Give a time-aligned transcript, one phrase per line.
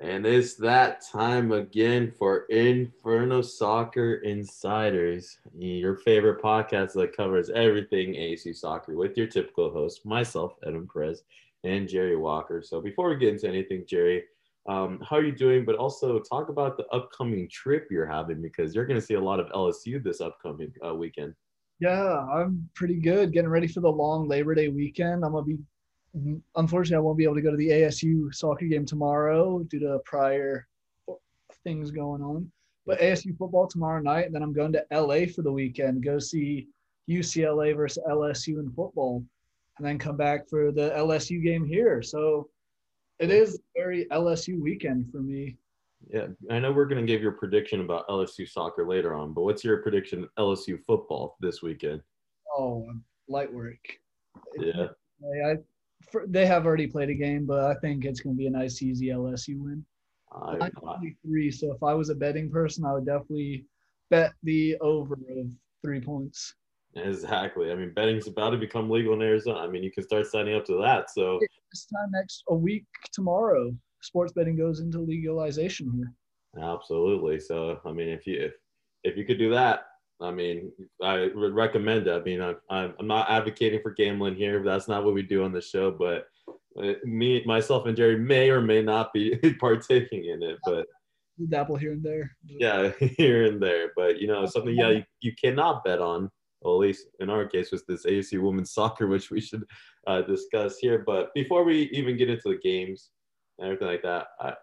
[0.00, 8.14] And it's that time again for Inferno Soccer Insiders, your favorite podcast that covers everything
[8.14, 11.22] ASU soccer with your typical host, myself, Edwin Perez,
[11.62, 12.60] and Jerry Walker.
[12.60, 14.24] So before we get into anything, Jerry,
[14.68, 15.64] um, how are you doing?
[15.64, 19.20] But also talk about the upcoming trip you're having because you're going to see a
[19.20, 21.34] lot of LSU this upcoming uh, weekend.
[21.80, 23.32] Yeah, I'm pretty good.
[23.32, 25.24] Getting ready for the long Labor Day weekend.
[25.24, 25.58] I'm gonna be
[26.56, 29.98] unfortunately, I won't be able to go to the ASU soccer game tomorrow due to
[30.04, 30.66] prior
[31.64, 32.50] things going on.
[32.86, 36.18] But ASU football tomorrow night, and then I'm going to LA for the weekend, go
[36.18, 36.68] see
[37.08, 39.24] UCLA versus LSU in football,
[39.78, 42.02] and then come back for the LSU game here.
[42.02, 42.48] So
[43.18, 45.56] it is a very LSU weekend for me.
[46.12, 49.42] Yeah, I know we're going to give your prediction about LSU soccer later on, but
[49.42, 52.02] what's your prediction LSU football this weekend?
[52.56, 52.86] Oh,
[53.28, 53.78] light work.
[54.58, 54.88] Yeah.
[55.46, 55.56] I,
[56.10, 58.50] for, they have already played a game, but I think it's going to be a
[58.50, 59.84] nice, easy LSU win.
[60.32, 63.66] I, I'm 23, so if I was a betting person, I would definitely
[64.10, 65.46] bet the over of
[65.82, 66.54] three points.
[66.96, 67.72] Exactly.
[67.72, 69.60] I mean, betting's about to become legal in Arizona.
[69.60, 71.10] I mean, you can start signing up to that.
[71.10, 71.40] So
[71.72, 76.12] this time next a week tomorrow, sports betting goes into legalization here.
[76.62, 77.40] Absolutely.
[77.40, 78.52] So, I mean, if you if,
[79.02, 79.86] if you could do that,
[80.20, 82.12] I mean, I would recommend it.
[82.12, 84.62] I mean, I'm, I'm not advocating for gambling here.
[84.62, 85.90] That's not what we do on the show.
[85.90, 86.26] But
[86.80, 90.58] uh, me, myself, and Jerry may or may not be partaking in it.
[90.64, 90.86] But
[91.48, 92.36] dabble here and there.
[92.44, 93.90] Yeah, here and there.
[93.96, 96.30] But you know, something yeah you, you cannot bet on.
[96.62, 99.64] Well, at least in our case, was this ASU women's soccer, which we should
[100.06, 101.02] uh, discuss here.
[101.06, 103.10] But before we even get into the games
[103.58, 104.54] and everything like that, I,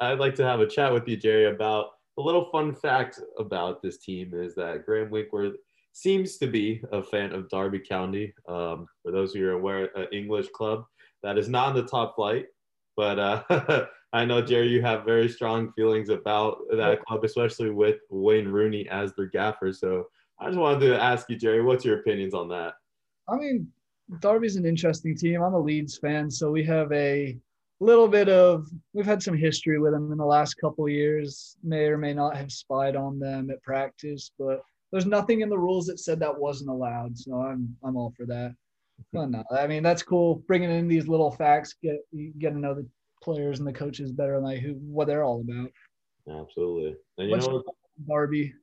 [0.00, 3.82] I'd like to have a chat with you, Jerry, about a little fun fact about
[3.82, 5.56] this team is that Graham Winkworth
[5.92, 8.32] seems to be a fan of Derby County.
[8.48, 10.84] Um, for those who are aware, an English club
[11.22, 12.46] that is not in the top flight.
[12.96, 17.96] But uh, I know, Jerry, you have very strong feelings about that club, especially with
[18.10, 19.72] Wayne Rooney as their gaffer.
[19.72, 20.06] So
[20.38, 22.74] I just wanted to ask you, Jerry, what's your opinions on that?
[23.28, 23.72] I mean,
[24.20, 25.42] Derby's an interesting team.
[25.42, 27.36] I'm a Leeds fan, so we have a
[27.80, 31.56] little bit of we've had some history with them in the last couple years.
[31.62, 34.62] May or may not have spied on them at practice, but
[34.92, 37.18] there's nothing in the rules that said that wasn't allowed.
[37.18, 38.54] So I'm I'm all for that.
[39.12, 40.36] But no, I mean that's cool.
[40.46, 42.86] Bringing in these little facts, get you get to know the
[43.22, 45.70] players and the coaches better, like who what they're all about.
[46.28, 46.96] Absolutely.
[47.18, 47.62] And you What's know
[48.08, 48.54] Derby?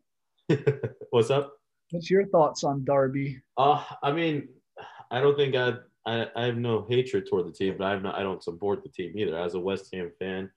[1.10, 1.54] what's up?
[1.92, 3.42] What's your thoughts on Derby?
[3.58, 4.48] Uh, I mean,
[5.12, 8.04] I don't think I'd I, I have no hatred toward the team, but I have
[8.04, 9.38] not, I don't support the team either.
[9.38, 10.50] As a West Ham fan,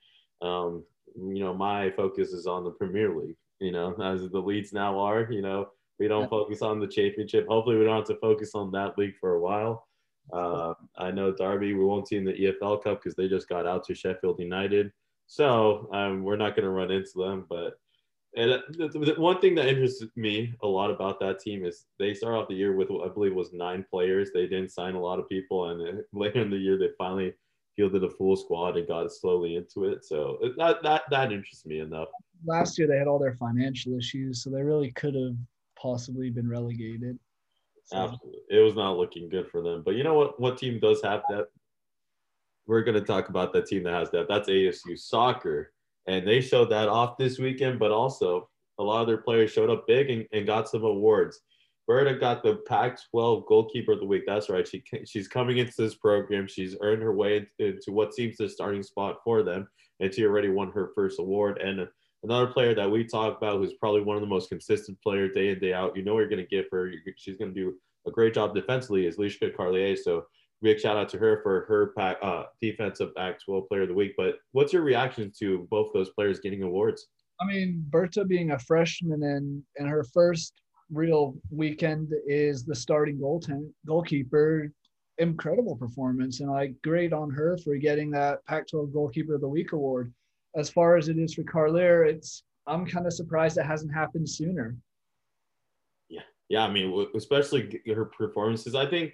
[0.43, 0.85] um,
[1.17, 3.37] you know, my focus is on the Premier League.
[3.61, 5.69] You know, as the Leeds now are, you know,
[5.99, 7.47] we don't focus on the championship.
[7.47, 9.87] Hopefully, we don't have to focus on that league for a while.
[10.33, 13.67] Uh, I know Derby, we won't see in the EFL Cup because they just got
[13.67, 14.91] out to Sheffield United.
[15.27, 17.75] So um, we're not going to run into them, but
[18.37, 22.15] and the, the, one thing that interests me a lot about that team is they
[22.15, 24.31] start off the year with what I believe was nine players.
[24.33, 27.33] They didn't sign a lot of people, and later in the year they finally
[27.77, 30.05] fielded a full squad and got slowly into it.
[30.05, 32.09] So uh, that that that interests me enough.
[32.45, 35.37] Last year they had all their financial issues, so they really could have
[35.81, 37.19] possibly been relegated.
[37.85, 37.99] So.
[37.99, 39.83] Absolutely, it was not looking good for them.
[39.85, 40.41] But you know what?
[40.41, 41.47] What team does have that?
[42.67, 44.27] We're going to talk about that team that has that.
[44.27, 45.74] That's ASU soccer
[46.07, 47.79] and they showed that off this weekend.
[47.79, 48.49] But also,
[48.79, 51.41] a lot of their players showed up big and, and got some awards.
[51.87, 54.23] Berta got the Pac-12 Goalkeeper of the Week.
[54.27, 54.67] That's right.
[54.67, 56.47] She she's coming into this program.
[56.47, 59.69] She's earned her way into what seems the starting spot for them,
[60.01, 61.61] and she already won her first award.
[61.61, 61.87] And
[62.23, 65.51] another player that we talk about, who's probably one of the most consistent players day
[65.51, 65.97] in day out.
[65.97, 66.91] You know, you're going to give her.
[67.17, 67.75] She's going to do
[68.07, 69.07] a great job defensively.
[69.07, 69.97] Is Lishka Carlier.
[69.97, 70.25] So
[70.65, 74.15] big shout out to her for her pack, uh, defensive Pac-12 Player of the Week.
[74.17, 77.07] But what's your reaction to both those players getting awards?
[77.41, 80.55] I mean, Berta being a freshman and and her first
[80.91, 84.73] real weekend is the starting goaltender goalkeeper.
[85.19, 89.71] Incredible performance, and like great on her for getting that Pac-12 Goalkeeper of the Week
[89.71, 90.13] award.
[90.57, 94.29] As far as it is for Carlier, it's I'm kind of surprised it hasn't happened
[94.29, 94.77] sooner.
[96.09, 96.65] Yeah, yeah.
[96.65, 98.75] I mean, especially her performances.
[98.75, 99.13] I think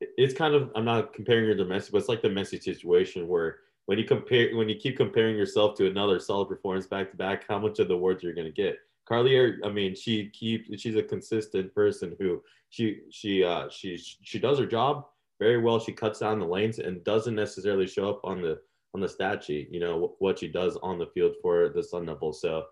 [0.00, 3.28] it's kind of I'm not comparing her to Messi, but it's like the Messi situation
[3.28, 7.16] where when you compare when you keep comparing yourself to another solid performance back to
[7.16, 8.78] back, how much of the awards you're going to get?
[9.08, 14.38] Carlier, I mean, she keeps she's a consistent person who she she uh she she
[14.38, 15.06] does her job
[15.38, 15.78] very well.
[15.78, 18.60] She cuts down the lanes and doesn't necessarily show up on the
[18.94, 19.68] on the stat sheet.
[19.70, 22.40] You know what she does on the field for the Sun Devils.
[22.40, 22.64] So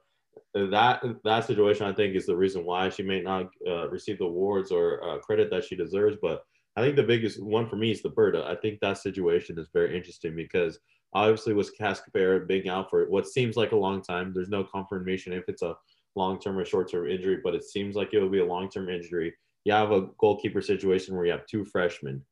[0.55, 4.25] that that situation, I think, is the reason why she may not uh, receive the
[4.25, 6.17] awards or uh, credit that she deserves.
[6.21, 6.45] But
[6.77, 8.45] I think the biggest one for me is the Berta.
[8.47, 10.79] I think that situation is very interesting because
[11.15, 15.33] Obviously, with Cascabera being out for what seems like a long time, there's no confirmation
[15.33, 15.77] if it's a
[16.17, 18.71] long term or short term injury, but it seems like it will be a long
[18.71, 19.35] term injury.
[19.65, 22.25] You have a goalkeeper situation where you have two freshmen.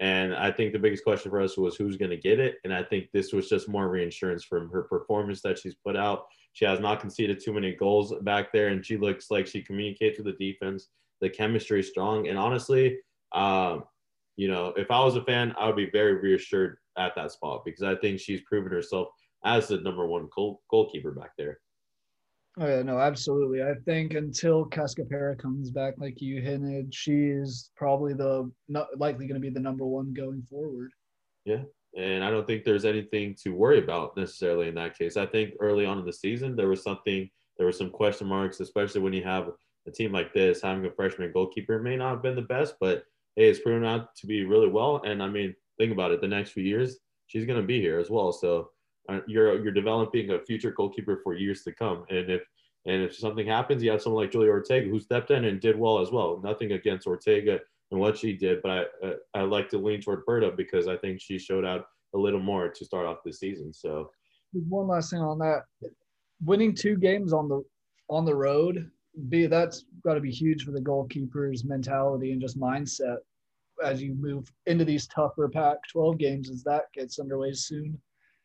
[0.00, 2.56] And I think the biggest question for us was who's going to get it.
[2.64, 6.24] And I think this was just more reinsurance from her performance that she's put out.
[6.52, 10.18] She has not conceded too many goals back there, and she looks like she communicates
[10.18, 10.88] with the defense.
[11.20, 12.26] The chemistry is strong.
[12.26, 12.96] And honestly,
[13.34, 13.84] um,
[14.36, 17.64] you know, if I was a fan, I would be very reassured at that spot
[17.64, 19.08] because I think she's proven herself
[19.44, 21.58] as the number one goal, goalkeeper back there.
[22.58, 23.62] Oh yeah, no, absolutely.
[23.62, 29.26] I think until Cascapera comes back, like you hinted, she is probably the not likely
[29.26, 30.92] going to be the number one going forward.
[31.44, 31.62] Yeah,
[31.96, 35.16] and I don't think there's anything to worry about necessarily in that case.
[35.16, 38.60] I think early on in the season there was something, there were some question marks,
[38.60, 39.50] especially when you have
[39.88, 41.82] a team like this having a freshman goalkeeper.
[41.82, 43.04] May not have been the best, but
[43.36, 45.02] hey, it's proven out to be really well.
[45.04, 46.20] And I mean, think about it.
[46.20, 48.32] The next few years, she's going to be here as well.
[48.32, 48.70] So
[49.08, 52.04] uh, you're you're developing a future goalkeeper for years to come.
[52.08, 52.42] And if
[52.86, 55.78] and if something happens, you have someone like Julia Ortega who stepped in and did
[55.78, 56.40] well as well.
[56.42, 57.60] Nothing against Ortega
[57.90, 60.96] and what she did, but I uh, I like to lean toward Berta because I
[60.96, 63.72] think she showed out a little more to start off the season.
[63.72, 64.10] So
[64.52, 65.62] one last thing on that,
[66.44, 67.62] winning two games on the
[68.08, 68.90] on the road,
[69.28, 73.18] be that's got to be huge for the goalkeeper's mentality and just mindset
[73.82, 77.98] as you move into these tougher Pac-12 games as that gets underway soon.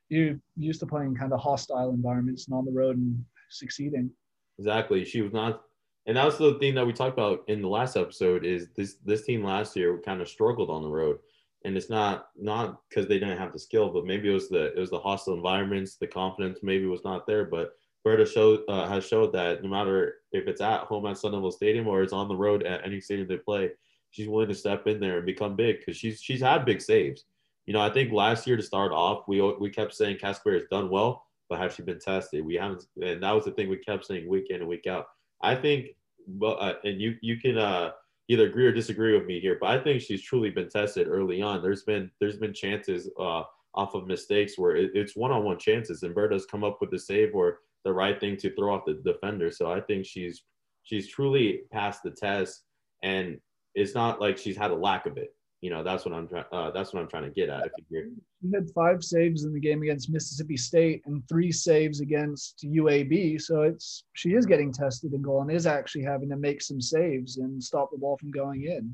[0.10, 4.10] You're used to playing kind of hostile environments and on the road and succeeding.
[4.58, 5.06] Exactly.
[5.06, 5.62] She was not,
[6.08, 8.44] and that was the thing that we talked about in the last episode.
[8.44, 11.20] Is this this team last year kind of struggled on the road,
[11.64, 14.74] and it's not not because they didn't have the skill, but maybe it was the
[14.76, 17.46] it was the hostile environments, the confidence maybe was not there.
[17.46, 17.74] But
[18.04, 21.52] Berta showed uh, has showed that no matter if it's at home at Sun Devil
[21.52, 23.72] Stadium or it's on the road at any stadium they play,
[24.12, 27.26] she's willing to step in there and become big because she's she's had big saves.
[27.66, 30.64] You know, I think last year to start off, we we kept saying Casper has
[30.72, 32.46] done well, but has she been tested?
[32.46, 35.08] We haven't, and that was the thing we kept saying week in and week out.
[35.42, 35.90] I think,
[36.28, 37.92] but uh, and you you can uh,
[38.28, 41.42] either agree or disagree with me here, but I think she's truly been tested early
[41.42, 41.62] on.
[41.62, 43.44] There's been there's been chances uh,
[43.74, 47.36] off of mistakes where it, it's one-on-one chances, and Berta's come up with the save
[47.36, 47.60] or
[47.90, 49.50] the right thing to throw off the defender.
[49.50, 50.44] So I think she's
[50.84, 52.64] she's truly passed the test,
[53.04, 53.40] and
[53.74, 55.34] it's not like she's had a lack of it.
[55.62, 56.46] You know, that's what I'm trying.
[56.52, 57.66] Uh, that's what I'm trying to get at.
[57.66, 62.00] If you She had five saves in the game against Mississippi State and three saves
[62.00, 63.42] against UAB.
[63.42, 66.80] So it's she is getting tested in goal and is actually having to make some
[66.80, 68.94] saves and stop the ball from going in.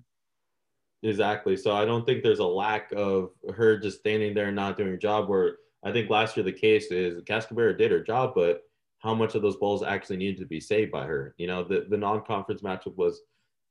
[1.03, 1.57] Exactly.
[1.57, 4.89] So I don't think there's a lack of her just standing there and not doing
[4.89, 5.27] her job.
[5.27, 8.61] Where I think last year the case is Cascabera did her job, but
[9.05, 11.35] how much of those balls actually needed to be saved by her?
[11.37, 13.21] You know, the the non-conference matchup was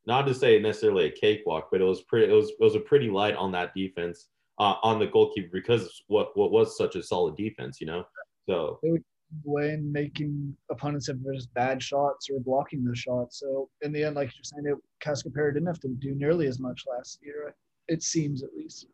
[0.07, 2.33] not to say necessarily a cakewalk, but it was pretty.
[2.33, 4.29] It was it was a pretty light on that defense
[4.59, 8.05] uh, on the goalkeeper because what what was such a solid defense, you know.
[8.49, 9.05] So they would
[9.47, 13.41] away making opponents have just bad shots or blocking the shots.
[13.41, 16.61] So in the end, like you're saying, it, Cascapera didn't have to do nearly as
[16.61, 17.55] much last year.
[17.89, 18.87] It seems at least.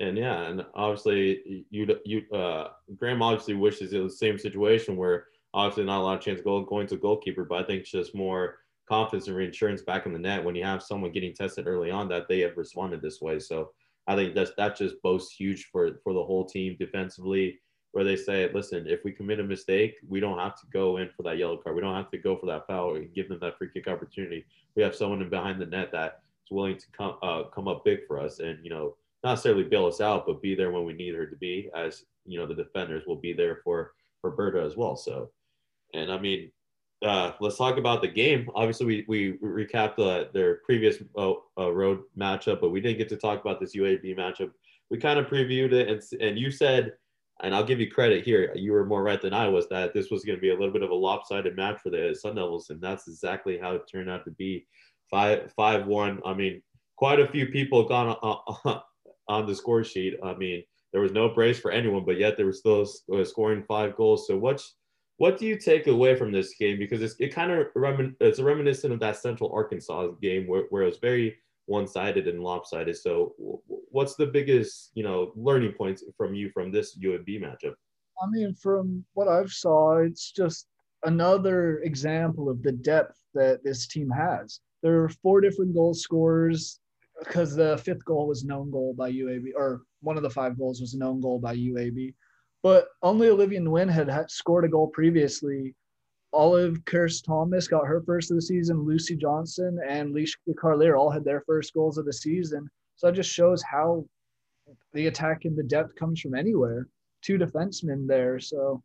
[0.00, 4.96] And yeah, and obviously you you uh Graham obviously wishes it was the same situation
[4.96, 5.26] where
[5.56, 8.14] obviously not a lot of chance of going to goalkeeper, but I think it's just
[8.14, 11.90] more confidence and reinsurance back in the net when you have someone getting tested early
[11.90, 13.40] on that they have responded this way.
[13.40, 13.72] So
[14.06, 17.58] I think that's that just boasts huge for for the whole team defensively,
[17.92, 21.08] where they say, listen, if we commit a mistake, we don't have to go in
[21.16, 21.74] for that yellow card.
[21.74, 24.44] We don't have to go for that foul and give them that free kick opportunity.
[24.76, 27.82] We have someone in behind the net that is willing to come uh, come up
[27.82, 30.84] big for us and you know not necessarily bail us out, but be there when
[30.84, 31.70] we need her to be.
[31.74, 34.96] As you know, the defenders will be there for for Berta as well.
[34.96, 35.30] So,
[35.96, 36.50] and I mean,
[37.04, 38.48] uh, let's talk about the game.
[38.54, 43.08] Obviously, we, we recapped uh, their previous uh, uh road matchup, but we didn't get
[43.10, 44.50] to talk about this UAB matchup.
[44.90, 46.92] We kind of previewed it, and, and you said,
[47.42, 50.10] and I'll give you credit here, you were more right than I was, that this
[50.10, 52.70] was going to be a little bit of a lopsided match for the Sun Devils,
[52.70, 54.66] and that's exactly how it turned out to be.
[55.10, 56.20] Five, five one.
[56.24, 56.62] I mean,
[56.96, 58.80] quite a few people gone on,
[59.28, 60.16] on the score sheet.
[60.24, 60.62] I mean,
[60.92, 64.26] there was no brace for anyone, but yet they were still uh, scoring five goals.
[64.26, 64.76] So what's
[65.18, 66.78] what do you take away from this game?
[66.78, 70.82] Because it's, it kind of remin- it's reminiscent of that Central Arkansas game where, where
[70.82, 72.96] it was very one-sided and lopsided.
[72.96, 73.34] So,
[73.90, 77.74] what's the biggest you know learning points from you from this UAB matchup?
[78.22, 80.68] I mean, from what I've saw, it's just
[81.04, 84.60] another example of the depth that this team has.
[84.82, 86.80] There are four different goal scorers
[87.20, 90.80] because the fifth goal was known goal by UAB, or one of the five goals
[90.80, 92.14] was known goal by UAB.
[92.66, 95.72] But only Olivia Wynn had, had scored a goal previously.
[96.32, 98.82] Olive Kirst Thomas got her first of the season.
[98.84, 102.68] Lucy Johnson and Leisha Carlier all had their first goals of the season.
[102.96, 104.04] So that just shows how
[104.94, 106.88] the attack and the depth comes from anywhere.
[107.22, 108.40] two defensemen there.
[108.40, 108.82] So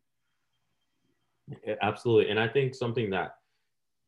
[1.81, 3.37] absolutely, and I think something that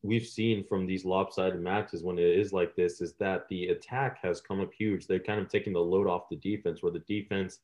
[0.03, 4.19] we've seen from these lopsided matches when it is like this is that the attack
[4.21, 5.07] has come up huge.
[5.07, 7.61] They're kind of taking the load off the defense, where the defense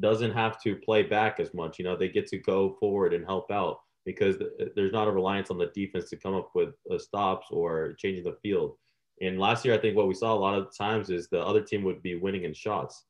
[0.00, 1.78] doesn't have to play back as much.
[1.78, 4.36] You know, they get to go forward and help out because
[4.74, 8.24] there's not a reliance on the defense to come up with uh, stops or changing
[8.24, 8.76] the field.
[9.20, 11.60] And last year, I think what we saw a lot of times is the other
[11.60, 13.04] team would be winning in shots,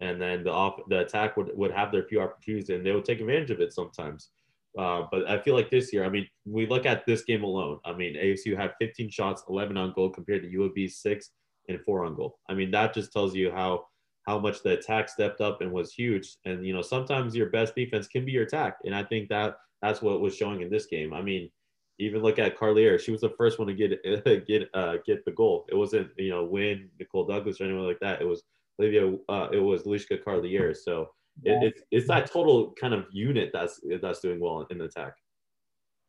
[0.00, 3.04] and then the off the attack would, would have their few opportunities, and they would
[3.04, 4.30] take advantage of it sometimes.
[4.78, 7.78] Uh, but I feel like this year, I mean, we look at this game alone.
[7.84, 11.30] I mean, ASU had 15 shots, 11 on goal, compared to UAB six
[11.68, 12.38] and four on goal.
[12.48, 13.84] I mean, that just tells you how
[14.26, 16.36] how much the attack stepped up and was huge.
[16.44, 19.56] And you know, sometimes your best defense can be your attack, and I think that
[19.80, 21.12] that's what was showing in this game.
[21.12, 21.50] I mean,
[21.98, 24.02] even look at Carlier; she was the first one to get
[24.46, 25.66] get uh, get the goal.
[25.70, 28.20] It wasn't you know Win Nicole Douglas or anyone like that.
[28.20, 28.42] It was
[28.80, 29.16] Olivia.
[29.28, 30.76] Uh, it was Lishka Carlier.
[30.76, 31.10] So
[31.44, 35.14] it, it's it's that total kind of unit that's that's doing well in the attack.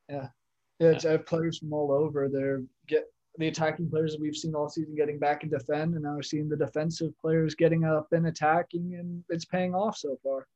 [0.10, 0.27] Yeah,
[0.79, 0.89] yeah.
[0.89, 2.29] It's, I have players from all over.
[2.29, 3.05] They're get
[3.38, 6.22] the attacking players that we've seen all season getting back and defend, and now we're
[6.22, 10.48] seeing the defensive players getting up and attacking, and it's paying off so far.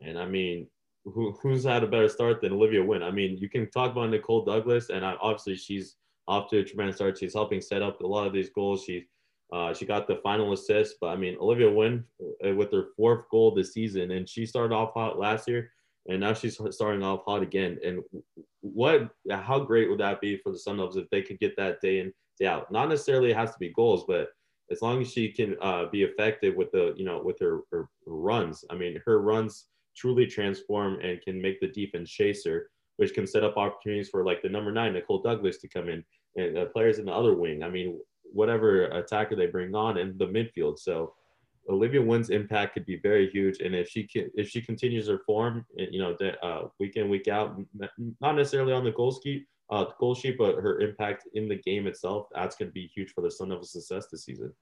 [0.00, 0.68] And I mean,
[1.04, 3.02] who, who's had a better start than Olivia Wynn?
[3.02, 5.96] I mean, you can talk about Nicole Douglas, and obviously she's
[6.28, 7.18] off to a tremendous start.
[7.18, 8.84] She's helping set up a lot of these goals.
[8.84, 9.06] She
[9.52, 12.04] uh, she got the final assist, but I mean, Olivia Wynn
[12.44, 15.70] uh, with her fourth goal this season, and she started off hot last year,
[16.08, 17.78] and now she's starting off hot again.
[17.84, 18.00] And
[18.60, 21.80] what, how great would that be for the Sun Devils if they could get that
[21.80, 22.70] day in, day out?
[22.70, 24.28] Not necessarily it has to be goals, but
[24.70, 27.88] as long as she can uh, be effective with the, you know, with her, her
[28.06, 28.64] runs.
[28.70, 33.44] I mean, her runs truly transform and can make the defense chaser, which can set
[33.44, 36.04] up opportunities for like the number nine Nicole Douglas to come in
[36.36, 37.62] and uh, players in the other wing.
[37.62, 37.98] I mean,
[38.32, 40.78] whatever attacker they bring on in the midfield.
[40.78, 41.14] So
[41.68, 45.18] Olivia Wynn's impact could be very huge, and if she can, if she continues her
[45.26, 47.60] form, you know, uh, week in week out,
[48.20, 51.86] not necessarily on the goal sheet, uh, goal sheet, but her impact in the game
[51.86, 54.52] itself, that's going to be huge for the Sun Devils' success this season.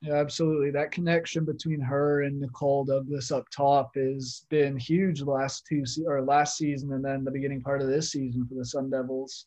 [0.00, 0.70] Yeah, absolutely.
[0.70, 5.86] That connection between her and Nicole Douglas up top has been huge the last two
[5.86, 8.90] se- or last season, and then the beginning part of this season for the Sun
[8.90, 9.46] Devils.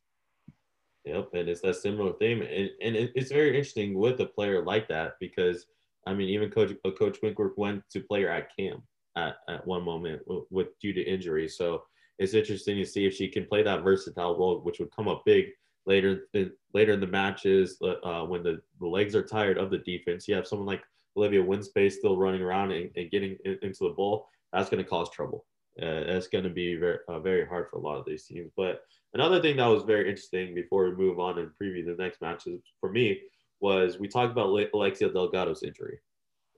[1.06, 4.88] Yep, and it's that similar theme, and, and it's very interesting with a player like
[4.90, 5.68] that because
[6.08, 8.84] I mean, even Coach uh, Coach Winkworth went to player at camp
[9.16, 11.84] at, at one moment with, with due to injury, so
[12.20, 15.24] it's interesting to see if she can play that versatile role, which would come up
[15.26, 15.48] big
[15.86, 19.70] later in, later in the matches uh, uh, when the, the legs are tired of
[19.70, 20.28] the defense.
[20.28, 20.84] You have someone like
[21.16, 24.28] Olivia Winspace still running around and, and getting in, into the ball.
[24.52, 25.46] That's going to cause trouble.
[25.82, 28.52] Uh, that's going to be very, uh, very hard for a lot of these teams.
[28.58, 28.82] But
[29.14, 32.62] another thing that was very interesting before we move on and preview the next matches
[32.80, 33.22] for me
[33.60, 36.00] was we talked about Alexia Delgado's injury.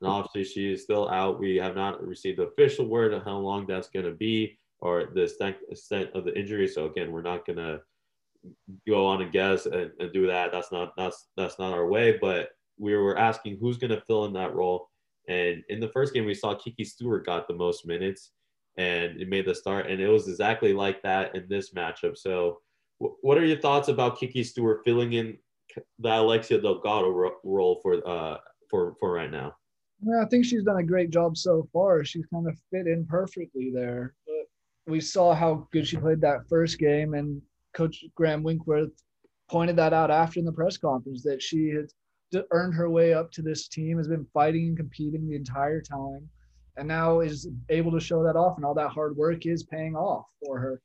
[0.01, 0.19] And mm-hmm.
[0.19, 1.39] obviously, she is still out.
[1.39, 5.09] We have not received the official word of how long that's going to be or
[5.13, 6.67] the extent, extent of the injury.
[6.67, 7.81] So, again, we're not going to
[8.87, 10.51] go on and guess and, and, do that.
[10.51, 12.17] That's not that's that's not our way.
[12.19, 14.89] But we were asking who's going to fill in that role.
[15.27, 18.31] And in the first game, we saw Kiki Stewart got the most minutes,
[18.77, 19.87] and it made the start.
[19.87, 22.17] And it was exactly like that in this matchup.
[22.17, 22.61] So,
[22.99, 25.37] w- what are your thoughts about Kiki Stewart filling in
[25.99, 28.37] the Alexia Delgado role for uh
[28.69, 29.55] for for right now?
[30.01, 32.03] Yeah, I think she's done a great job so far.
[32.05, 34.13] She's kind of fit in perfectly there.
[34.25, 37.41] But we saw how good she played that first game, and
[37.73, 38.91] Coach Graham Winkworth
[39.49, 43.31] pointed that out after in the press conference that she had earned her way up
[43.31, 46.29] to this team, has been fighting and competing the entire time,
[46.77, 49.95] and now is able to show that off, and all that hard work is paying
[49.95, 50.81] off for her.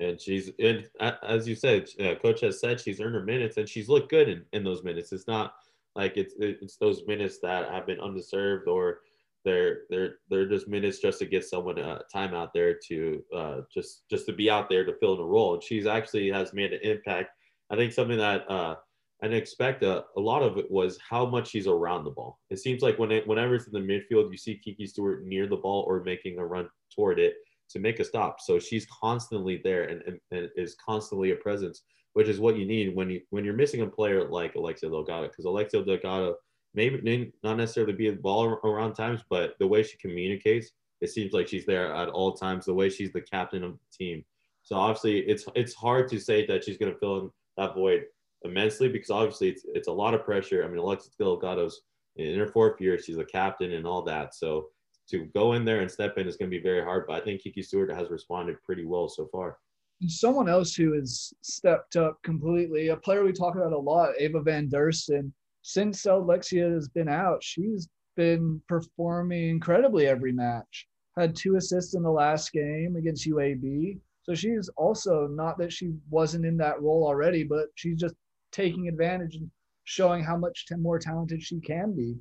[0.00, 0.88] And she's, and
[1.22, 4.28] as you said, uh, Coach has said she's earned her minutes, and she's looked good
[4.28, 5.12] in, in those minutes.
[5.12, 5.54] It's not
[5.94, 9.00] like it's it's those minutes that have been undeserved or
[9.44, 13.60] they're they're they're just minutes just to get someone a time out there to uh,
[13.72, 15.54] just just to be out there to fill in a role.
[15.54, 17.30] And she's actually has made an impact.
[17.70, 18.76] I think something that uh,
[19.22, 22.40] I didn't expect a, a lot of it was how much she's around the ball.
[22.50, 25.46] It seems like when it, whenever it's in the midfield, you see Kiki Stewart near
[25.46, 27.34] the ball or making a run toward it
[27.70, 28.40] to make a stop.
[28.40, 32.66] So she's constantly there and, and, and is constantly a presence, which is what you
[32.66, 36.36] need when you when you're missing a player like Alexia Delgado, because Alexia Delgado–
[36.74, 41.32] maybe not necessarily be a ball around times, but the way she communicates, it seems
[41.32, 42.66] like she's there at all times.
[42.66, 44.24] The way she's the captain of the team.
[44.62, 48.04] So obviously, it's it's hard to say that she's going to fill in that void
[48.42, 50.64] immensely because obviously it's it's a lot of pressure.
[50.64, 51.82] I mean, Alexia Delgado's
[52.16, 54.34] in her fourth year, she's a captain and all that.
[54.34, 54.68] So
[55.10, 57.04] to go in there and step in is going to be very hard.
[57.06, 59.58] But I think Kiki Stewart has responded pretty well so far.
[60.06, 64.40] Someone else who has stepped up completely, a player we talk about a lot, Ava
[64.40, 65.32] Van Dersten
[65.64, 70.86] since Alexia has been out, she's been performing incredibly every match.
[71.16, 73.98] had two assists in the last game against UAB.
[74.24, 78.14] So she's also not that she wasn't in that role already, but she's just
[78.52, 79.50] taking advantage and
[79.84, 82.16] showing how much more talented she can be.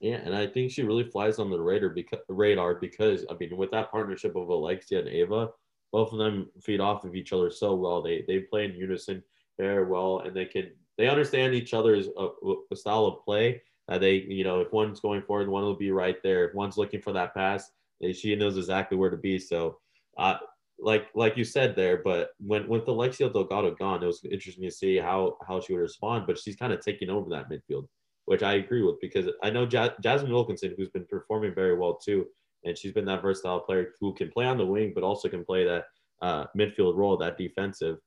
[0.00, 3.56] Yeah, and I think she really flies on the radar because radar because I mean
[3.56, 5.50] with that partnership of Alexia and Ava,
[5.90, 8.02] both of them feed off of each other so well.
[8.02, 9.22] They they play in unison
[9.58, 12.28] very well, and they can they understand each other's uh,
[12.74, 13.62] style of play.
[13.88, 16.48] Uh, they you know if one's going forward, one will be right there.
[16.48, 17.70] If one's looking for that pass,
[18.12, 19.38] she knows exactly where to be.
[19.38, 19.78] So,
[20.18, 20.36] uh,
[20.78, 24.70] like like you said there, but when with Alexia Delgado gone, it was interesting to
[24.70, 26.26] see how how she would respond.
[26.26, 27.86] But she's kind of taking over that midfield
[28.26, 31.94] which I agree with because I know ja- Jasmine Wilkinson, who's been performing very well
[31.94, 32.26] too,
[32.64, 35.44] and she's been that versatile player who can play on the wing, but also can
[35.44, 35.84] play that
[36.22, 37.98] uh, midfield role, that defensive.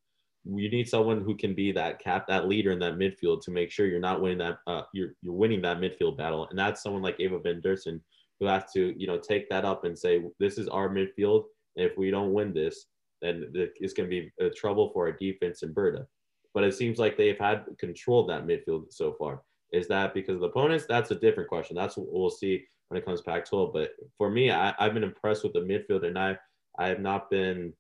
[0.46, 3.72] You need someone who can be that cap, that leader in that midfield to make
[3.72, 7.02] sure you're not winning that, uh, you're you're winning that midfield battle, and that's someone
[7.02, 8.00] like Ava Van Dersen
[8.40, 11.44] who has to, you know, take that up and say, this is our midfield,
[11.76, 12.86] and if we don't win this,
[13.22, 16.08] then it's going to be trouble for our defense in Berta.
[16.54, 19.42] But it seems like they've had control of that midfield so far.
[19.72, 20.86] Is that because of the opponents?
[20.88, 21.76] That's a different question.
[21.76, 23.72] That's what we'll see when it comes back 12.
[23.74, 26.38] But for me, I, have been impressed with the midfield, and I
[26.78, 27.74] I have not been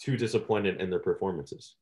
[0.00, 1.76] too disappointed in their performances.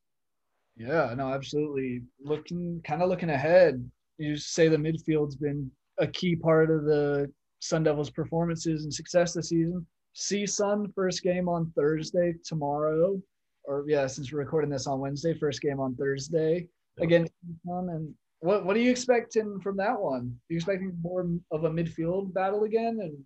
[0.77, 2.03] Yeah, no, absolutely.
[2.23, 7.33] Looking kind of looking ahead, you say the midfield's been a key part of the
[7.61, 9.87] Sun Devils' performances and success this season.
[10.13, 13.21] See Sun first game on Thursday tomorrow,
[13.65, 17.33] or yeah, since we're recording this on Wednesday, first game on Thursday against
[17.67, 18.15] CSUN, and
[18.47, 20.23] what What are you expecting from that one?
[20.23, 22.99] Are you expecting more of a midfield battle again?
[23.03, 23.25] And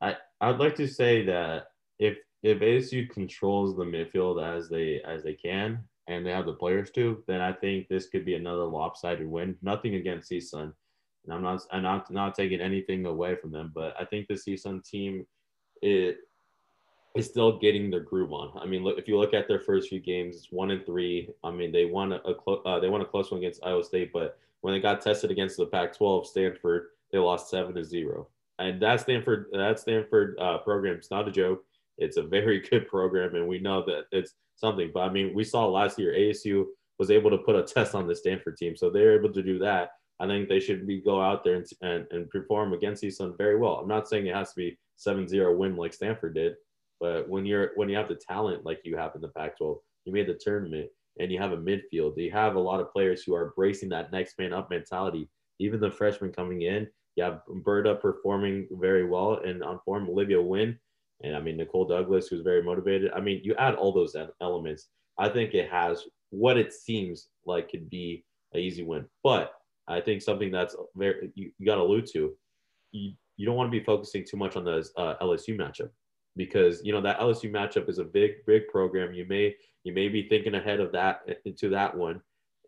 [0.00, 1.66] I I'd like to say that
[1.98, 6.54] if if ASU controls the midfield as they as they can and they have the
[6.54, 9.56] players to, then I think this could be another lopsided win.
[9.62, 10.72] Nothing against CSUN,
[11.24, 14.34] and I'm not I'm not not taking anything away from them, but I think the
[14.34, 15.26] CSUN team
[15.82, 16.18] it
[17.14, 18.52] is still getting their groove on.
[18.60, 21.30] I mean, look if you look at their first few games, it's one and three.
[21.44, 23.84] I mean, they won a, a clo- uh, they won a close one against Iowa
[23.84, 28.28] State, but when they got tested against the Pac-12 Stanford, they lost seven to zero.
[28.58, 31.64] And that Stanford that Stanford uh, program is not a joke.
[31.98, 34.90] It's a very good program, and we know that it's something.
[34.92, 36.66] But I mean, we saw last year ASU
[36.98, 39.58] was able to put a test on the Stanford team, so they're able to do
[39.58, 39.90] that.
[40.20, 43.58] I think they should be go out there and, and, and perform against CSUN very
[43.58, 43.74] well.
[43.74, 46.54] I'm not saying it has to be 7-0 win like Stanford did,
[47.02, 50.12] but when you're when you have the talent like you have in the Pac-12, you
[50.12, 50.88] made the tournament
[51.18, 52.16] and you have a midfield.
[52.16, 55.28] You have a lot of players who are embracing that next man up mentality.
[55.58, 56.86] Even the freshmen coming in,
[57.16, 60.08] you have Berta performing very well and on form.
[60.08, 60.78] Olivia Wynn,
[61.24, 63.10] and I mean Nicole Douglas, who's very motivated.
[63.12, 64.86] I mean, you add all those elements.
[65.18, 69.06] I think it has what it seems like could be an easy win.
[69.24, 69.52] But
[69.88, 72.32] I think something that's very you, you got to allude to.
[72.92, 75.90] You, you don't want to be focusing too much on the uh, LSU matchup
[76.36, 79.12] because you know that LSU matchup is a big big program.
[79.12, 82.20] You may you may be thinking ahead of that into that one,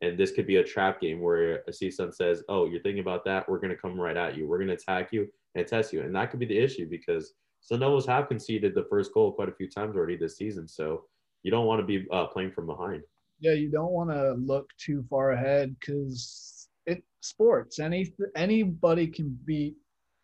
[0.03, 3.25] and this could be a trap game where a CSUN says, "Oh, you're thinking about
[3.25, 3.49] that?
[3.49, 4.47] We're going to come right at you.
[4.47, 7.35] We're going to attack you and test you," and that could be the issue because
[7.71, 10.69] Devils have conceded the first goal quite a few times already this season.
[10.69, 11.05] So
[11.43, 13.03] you don't want to be uh, playing from behind.
[13.41, 17.79] Yeah, you don't want to look too far ahead because it sports.
[17.79, 19.77] Any anybody can beat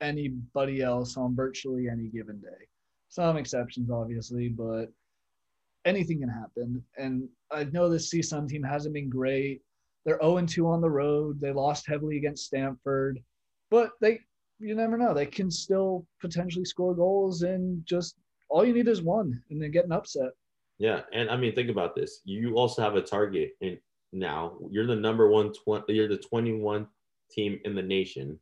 [0.03, 2.67] anybody else on virtually any given day
[3.11, 4.87] some exceptions, obviously, but
[5.85, 6.83] anything can happen.
[6.97, 9.61] And I know this CSUN team hasn't been great.
[10.07, 11.41] They're 0 2 on the road.
[11.41, 13.21] They lost heavily against Stanford,
[13.71, 14.21] but they,
[14.59, 15.13] you never know.
[15.13, 18.15] They can still potentially score goals, and just
[18.49, 20.31] all you need is one, and then get an upset.
[20.79, 22.21] Yeah, and I mean, think about this.
[22.25, 23.77] You also have a target, and
[24.13, 25.53] now you're the number one.
[25.53, 26.87] Tw- you're the 21
[27.31, 28.39] team in the nation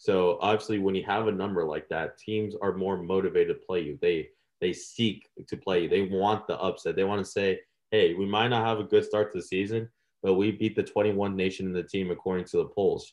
[0.00, 3.80] so obviously, when you have a number like that, teams are more motivated to play
[3.80, 3.98] you.
[4.00, 5.88] They they seek to play you.
[5.90, 6.96] They want the upset.
[6.96, 7.60] They want to say,
[7.90, 9.90] "Hey, we might not have a good start to the season,
[10.22, 13.12] but we beat the 21 nation in the team according to the polls."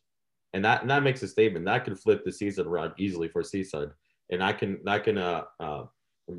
[0.53, 3.41] And that and that makes a statement that could flip the season around easily for
[3.41, 3.91] CSUN,
[4.29, 5.83] and I can that can uh, uh,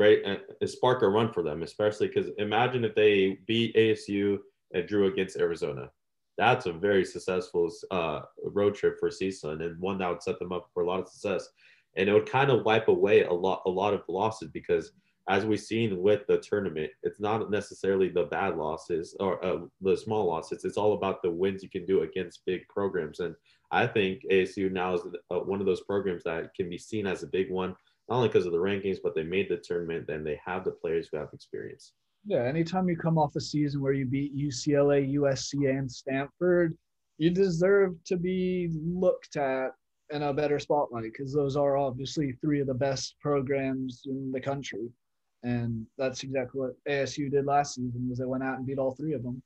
[0.03, 4.39] uh, spark a run for them, especially because imagine if they beat ASU
[4.73, 5.91] and drew against Arizona
[6.39, 10.53] that's a very successful uh, road trip for CSUN and one that would set them
[10.53, 11.49] up for a lot of success.
[11.97, 14.93] And it would kind of wipe away a lot a lot of losses because
[15.29, 19.97] as we've seen with the tournament, it's not necessarily the bad losses or uh, the
[19.97, 20.65] small losses.
[20.65, 23.21] It's all about the wins you can do against big programs.
[23.21, 23.35] And
[23.71, 27.23] I think ASU now is uh, one of those programs that can be seen as
[27.23, 27.77] a big one,
[28.09, 30.71] not only because of the rankings, but they made the tournament and they have the
[30.71, 31.93] players who have experience.
[32.29, 36.77] Yeah, anytime you come off a season where you beat UCLA, USC, and Stanford,
[37.17, 39.71] you deserve to be looked at
[40.11, 44.41] in a better spotlight because those are obviously three of the best programs in the
[44.41, 44.91] country.
[45.43, 48.95] And that's exactly what ASU did last season was they went out and beat all
[48.95, 49.43] three of them.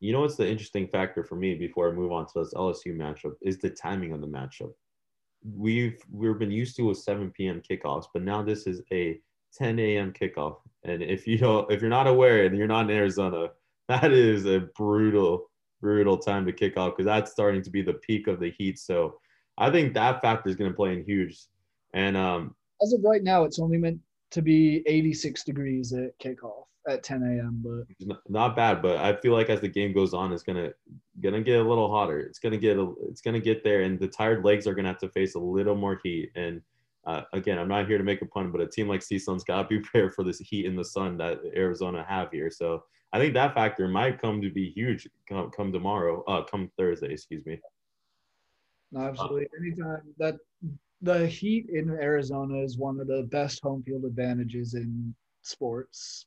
[0.00, 2.94] You know what's the interesting factor for me before I move on to this LSU
[2.94, 4.72] matchup is the timing of the matchup.
[5.42, 7.62] We've we've been used to a 7 p.m.
[7.70, 9.18] kickoffs, but now this is a
[9.56, 10.12] 10 a.m.
[10.12, 10.56] kickoff.
[10.84, 13.48] And if you don't, if you're not aware and you're not in Arizona,
[13.88, 17.94] that is a brutal, brutal time to kick off because that's starting to be the
[17.94, 18.78] peak of the heat.
[18.78, 19.18] So
[19.58, 21.38] I think that factor is going to play in huge.
[21.92, 23.98] And um, as of right now, it's only meant
[24.30, 27.62] to be 86 degrees at kickoff at 10 a.m.
[27.64, 28.80] But not bad.
[28.80, 30.70] But I feel like as the game goes on, it's gonna
[31.20, 32.20] gonna get a little hotter.
[32.20, 34.98] It's gonna get a, it's gonna get there, and the tired legs are gonna have
[34.98, 36.30] to face a little more heat.
[36.34, 36.62] And
[37.06, 39.62] uh, again, I'm not here to make a pun, but a team like CSUN's got
[39.62, 42.50] to be prepared for this heat in the sun that Arizona have here.
[42.50, 46.70] So I think that factor might come to be huge come, come tomorrow, uh, come
[46.76, 47.60] Thursday, excuse me.
[48.96, 49.46] Absolutely.
[49.58, 50.36] Anytime that
[51.02, 56.26] the heat in Arizona is one of the best home field advantages in sports.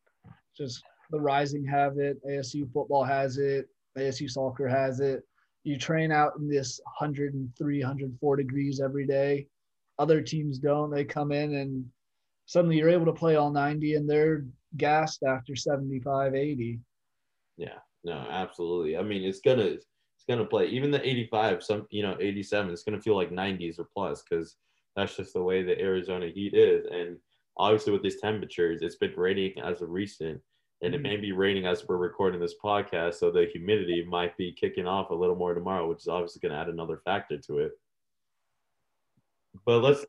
[0.57, 5.23] Just the Rising have it, ASU football has it, ASU soccer has it.
[5.63, 9.47] You train out in this 103, 104 degrees every day.
[9.99, 10.91] Other teams don't.
[10.91, 11.85] They come in and
[12.45, 14.45] suddenly you're able to play all 90 and they're
[14.77, 16.79] gassed after 75, 80.
[17.57, 18.97] Yeah, no, absolutely.
[18.97, 19.85] I mean, it's gonna it's
[20.27, 22.71] gonna play even the 85, some you know, 87.
[22.71, 24.55] It's gonna feel like 90s or plus because
[24.95, 26.85] that's just the way the Arizona heat is.
[26.91, 27.17] And
[27.57, 30.41] obviously, with these temperatures, it's been raining as of recent,
[30.81, 31.03] and it mm-hmm.
[31.03, 33.15] may be raining as we're recording this podcast.
[33.15, 36.53] So the humidity might be kicking off a little more tomorrow, which is obviously going
[36.53, 37.71] to add another factor to it.
[39.65, 40.05] But let's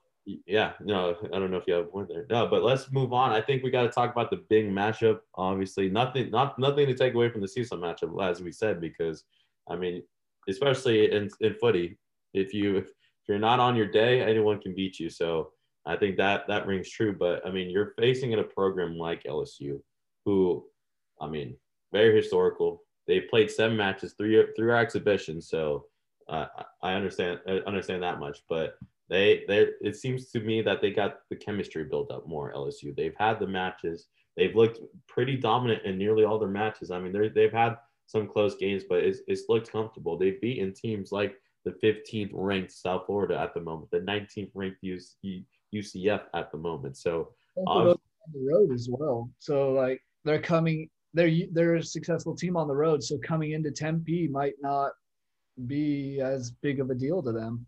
[0.47, 2.27] yeah, no, I don't know if you have point there.
[2.31, 3.33] No, but let's move on.
[3.33, 5.21] I think we got to talk about the big matchup.
[5.35, 9.25] Obviously, nothing, not nothing to take away from the CSUN matchup, as we said, because
[9.69, 10.03] I mean,
[10.49, 11.99] especially in, in footy,
[12.33, 12.87] if you if
[13.29, 15.11] you're not on your day, anyone can beat you.
[15.11, 15.53] So
[15.85, 17.13] I think that that rings true.
[17.13, 19.81] But I mean, you're facing in a program like LSU,
[20.25, 20.65] who,
[21.21, 21.57] I mean,
[21.93, 22.83] very historical.
[23.07, 25.51] They played seven matches, three three exhibitions.
[25.51, 25.85] So
[26.31, 26.47] uh,
[26.83, 28.79] I understand I understand that much, but
[29.11, 32.95] they they it seems to me that they got the chemistry built up more LSU.
[32.97, 34.07] They've had the matches.
[34.37, 36.91] They've looked pretty dominant in nearly all their matches.
[36.91, 40.19] I mean, they they've had some close games, but it's, it's looked comfortable.
[40.19, 44.85] They've beaten teams like the 15th ranked South Florida at the moment, the 19th ranked
[44.85, 46.97] UCF at the moment.
[46.97, 47.31] So
[47.67, 47.97] um, on
[48.33, 49.31] the road as well.
[49.39, 53.03] So like they're coming, they're they're a successful team on the road.
[53.03, 54.93] So coming into Tempe might not
[55.67, 57.67] be as big of a deal to them.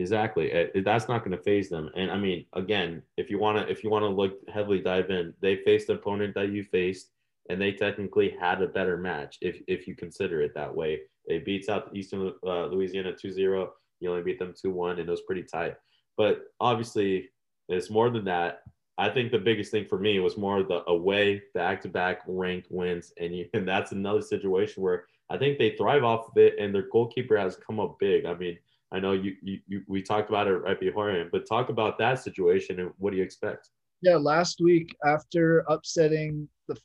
[0.00, 0.50] Exactly.
[0.50, 1.90] It, that's not going to phase them.
[1.94, 5.10] And I mean, again, if you want to, if you want to look heavily dive
[5.10, 7.10] in, they faced the opponent that you faced,
[7.50, 11.00] and they technically had a better match if if you consider it that way.
[11.28, 13.68] They beat South Eastern uh, Louisiana 2-0.
[14.00, 15.76] You only beat them 2-1, and it was pretty tight.
[16.16, 17.28] But obviously,
[17.68, 18.62] it's more than that.
[18.96, 23.36] I think the biggest thing for me was more the away back-to-back ranked wins, and
[23.36, 26.88] you, and that's another situation where I think they thrive off of it, and their
[26.90, 28.24] goalkeeper has come up big.
[28.24, 28.56] I mean,
[28.92, 32.18] I know you, you, you we talked about it right before, but talk about that
[32.18, 33.70] situation and what do you expect?
[34.02, 36.76] Yeah, last week after upsetting the,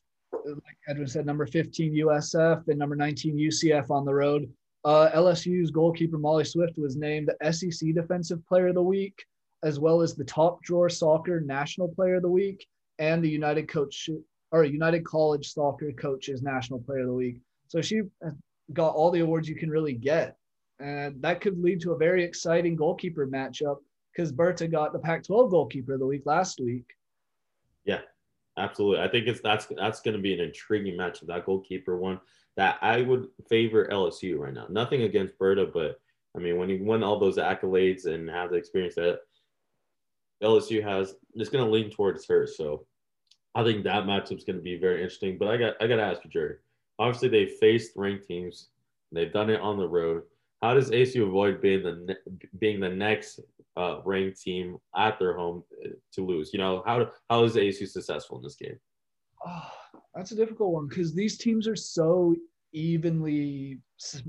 [0.45, 4.51] like Edwin said, number 15 USF and number 19 UCF on the road,
[4.83, 9.17] uh, LSU's goalkeeper Mollee Swift was named the SEC Defensive Player of the Week,
[9.63, 12.67] as well as the Top Drawer Soccer National Player of the Week
[12.99, 14.09] and the United Coach
[14.51, 17.41] or United College Soccer Coaches National Player of the Week.
[17.67, 18.01] So she
[18.73, 20.37] got all the awards you can really get
[20.79, 23.77] and that could lead to a very exciting goalkeeper matchup
[24.11, 26.85] because Berta got the Pac-12 goalkeeper of the week last week.
[27.85, 28.01] Yeah,
[28.57, 29.03] absolutely.
[29.03, 31.27] I think it's that's that's going to be an intriguing matchup.
[31.27, 32.19] That goalkeeper one
[32.57, 34.67] that I would favor LSU right now.
[34.69, 35.99] Nothing against Berta, but
[36.35, 39.19] I mean when you win all those accolades and have the experience that
[40.43, 42.47] LSU has, it's going to lean towards her.
[42.47, 42.85] So
[43.53, 45.37] I think that matchup is going to be very interesting.
[45.37, 46.55] But I got I got to ask you, Jerry.
[46.97, 48.69] Obviously, they faced ranked teams.
[49.11, 50.23] They've done it on the road
[50.61, 52.15] how does ASU avoid being the
[52.59, 53.39] being the next
[53.77, 56.51] uh, ranked team at their home uh, to lose?
[56.53, 58.79] You know, how how is ASU successful in this game?
[59.45, 59.71] Oh,
[60.13, 62.35] that's a difficult one because these teams are so
[62.73, 63.79] evenly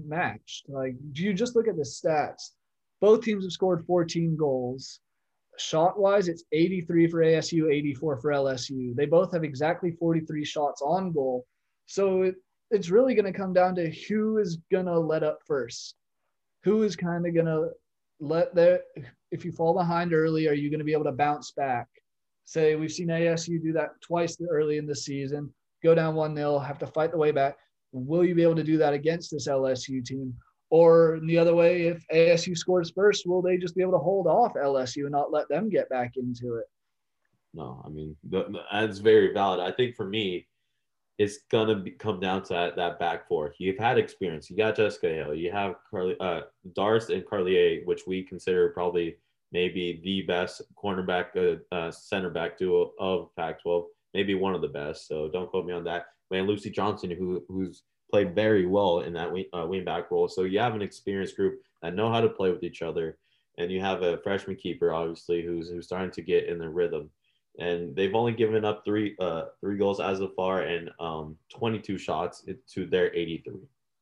[0.04, 0.66] matched.
[0.68, 2.50] Like, do you just look at the stats?
[3.00, 5.00] Both teams have scored 14 goals.
[5.58, 8.94] Shot wise, it's 83 for ASU, 84 for LSU.
[8.94, 11.46] They both have exactly 43 shots on goal.
[11.86, 12.34] So it,
[12.70, 15.96] it's really going to come down to who is going to let up first
[16.64, 17.68] who is kind of going to
[18.20, 18.80] let their
[19.30, 21.86] if you fall behind early are you going to be able to bounce back
[22.44, 26.58] say we've seen asu do that twice early in the season go down one nil
[26.58, 27.56] have to fight the way back
[27.92, 30.34] will you be able to do that against this lsu team
[30.70, 34.26] Or the other way, if ASU scores first, will they just be able to hold
[34.26, 36.66] off LSU and not let them get back into it?
[37.54, 39.60] No, I mean that's very valid.
[39.60, 40.46] I think for me,
[41.18, 43.54] it's gonna be, come down to that, that back four.
[43.58, 44.50] You've had experience.
[44.50, 45.34] You got Jessica Hill.
[45.34, 46.42] You have Carly, uh,
[46.76, 49.16] Darce and Carlier, which we consider probably
[49.52, 53.84] maybe the best cornerback, uh, uh, center back duo of Pac-12.
[54.12, 55.08] Maybe one of the best.
[55.08, 56.06] So don't quote me on that.
[56.30, 60.28] Man, Lucy Johnson, who who's played very well in that wing, uh, wingback role.
[60.28, 63.18] So you have an experienced group that know how to play with each other,
[63.58, 67.10] and you have a freshman keeper, obviously, who's who's starting to get in the rhythm
[67.58, 71.98] and they've only given up three uh, three goals as of far and um, 22
[71.98, 73.54] shots to their 83.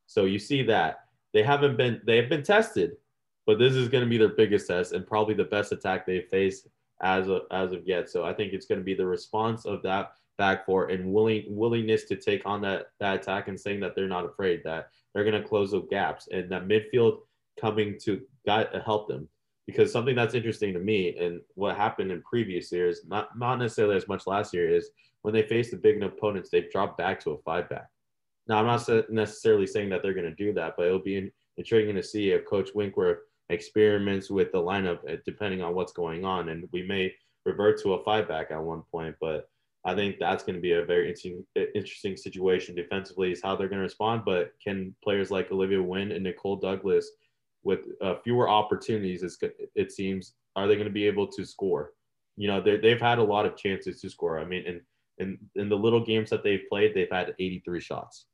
[0.07, 1.01] So you see that
[1.33, 2.97] they haven't been they have been tested,
[3.47, 6.29] but this is going to be their biggest test and probably the best attack they've
[6.29, 6.69] faced
[7.03, 8.09] as of, as of yet.
[8.09, 11.45] So I think it's going to be the response of that back four and willing
[11.49, 15.25] willingness to take on that that attack and saying that they're not afraid that they're
[15.25, 17.21] going to close those gaps and that midfield
[17.61, 18.21] coming to
[18.85, 19.29] help them
[19.67, 23.97] because something that's interesting to me and what happened in previous years, not not necessarily
[23.97, 24.91] as much last year, is
[25.23, 27.89] when they face the big opponents, they've dropped back to a five back.
[28.47, 31.95] Now, I'm not necessarily saying that they're going to do that, but it'll be intriguing
[31.97, 36.51] to see if Coach Winkworth experiments with the lineup uh, depending on what's going on,
[36.51, 37.13] and we may
[37.47, 39.17] revert to a five back at one point.
[39.21, 39.49] But
[39.87, 43.69] I think that's going to be a very interesting, interesting situation defensively is how they're
[43.69, 44.23] going to respond.
[44.25, 47.11] But can players like Olivia Wynn and Nicole Douglas
[47.65, 49.25] with uh, fewer opportunities,
[49.75, 51.93] it seems, are they going to be able to score?
[52.37, 54.39] You know, they've had a lot of chances to score.
[54.39, 54.81] I mean, in,
[55.19, 58.27] in, in the little games that they've played, they've had 83 shots.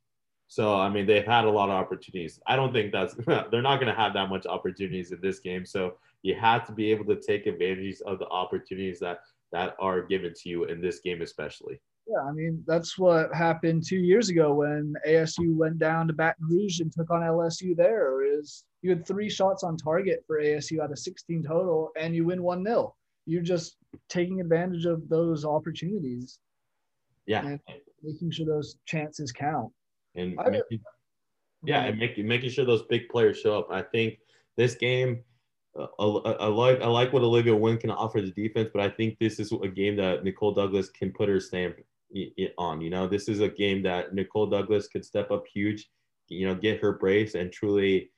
[0.48, 2.40] So, I mean, they've had a lot of opportunities.
[2.46, 5.64] I don't think that's, they're not going to have that much opportunities in this game.
[5.64, 9.20] So, you have to be able to take advantage of the opportunities that
[9.52, 11.80] that are given to you in this game, especially.
[12.10, 16.46] Yeah, I mean that's what happened two years ago when ASU went down to Baton
[16.48, 17.76] Rouge and took on LSU.
[17.76, 22.14] There is you had three shots on target for ASU out of 16 total, and
[22.14, 22.94] you win one 0
[23.26, 23.76] You're just
[24.08, 26.40] taking advantage of those opportunities.
[27.26, 27.60] Yeah, and
[28.02, 29.70] making sure those chances count.
[30.16, 30.80] And making,
[31.62, 33.68] yeah, and making making sure those big players show up.
[33.70, 34.18] I think
[34.56, 35.22] this game.
[35.78, 38.88] Uh, I, I, like I like what Olivia Wynn can offer the defense, but I
[38.88, 41.76] think this is a game that Nicole Douglas can put her stamp
[42.58, 42.80] on.
[42.80, 45.88] You know, this is a game that Nicole Douglas could step up huge,
[46.28, 48.10] you know, get her brace and truly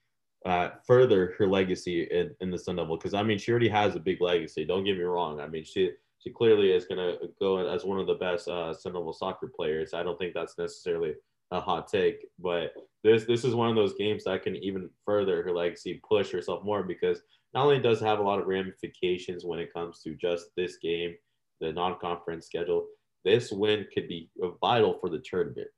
[0.44, 2.96] uh, further her legacy in, in the Sun Devil.
[2.96, 4.64] Because I mean, she already has a big legacy.
[4.64, 5.40] Don't get me wrong.
[5.40, 8.72] I mean, she she clearly is going to go as one of the best uh,
[8.72, 9.94] Sun Devil soccer players.
[9.94, 11.14] I don't think that's necessarily
[11.50, 12.72] a hot take, but
[13.04, 16.64] this this is one of those games that can even further her legacy, push herself
[16.64, 17.20] more because
[17.54, 20.78] not only does it have a lot of ramifications when it comes to just this
[20.78, 21.14] game,
[21.60, 22.86] the non-conference schedule,
[23.24, 24.30] this win could be
[24.60, 25.68] vital for the tournament.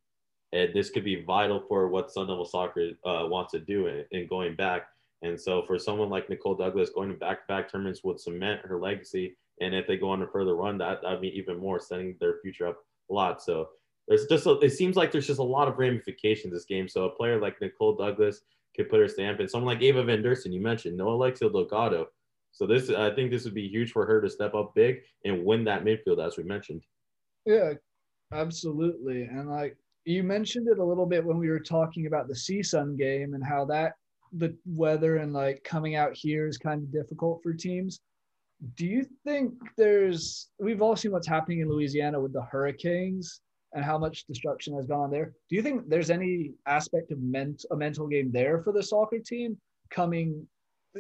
[0.53, 4.05] And this could be vital for what Sun Devil Soccer uh, wants to do in,
[4.13, 4.87] in going back.
[5.23, 9.37] And so for someone like Nicole Douglas going to back-to-back tournaments would cement her legacy.
[9.61, 12.37] And if they go on a further run, that that'd be even more setting their
[12.43, 12.79] future up
[13.11, 13.43] a lot.
[13.43, 13.69] So
[14.07, 16.89] there's just a, it seems like there's just a lot of ramifications this game.
[16.89, 18.43] So a player like Nicole Douglas
[18.77, 22.09] could put her stamp, and someone like Ava Van Dersen, you mentioned, no Alexia Delgado.
[22.51, 25.45] So this I think this would be huge for her to step up big and
[25.45, 26.83] win that midfield, as we mentioned.
[27.47, 27.75] Yeah,
[28.33, 29.25] absolutely.
[29.25, 32.99] And like you mentioned it a little bit when we were talking about the CSUN
[32.99, 33.95] game and how that
[34.33, 38.01] the weather and like coming out here is kind of difficult for teams.
[38.77, 43.41] Do you think there's we've all seen what's happening in Louisiana with the hurricanes
[43.73, 45.33] and how much destruction has gone there?
[45.49, 49.19] Do you think there's any aspect of ment- a mental game there for the soccer
[49.19, 49.57] team
[49.91, 50.47] coming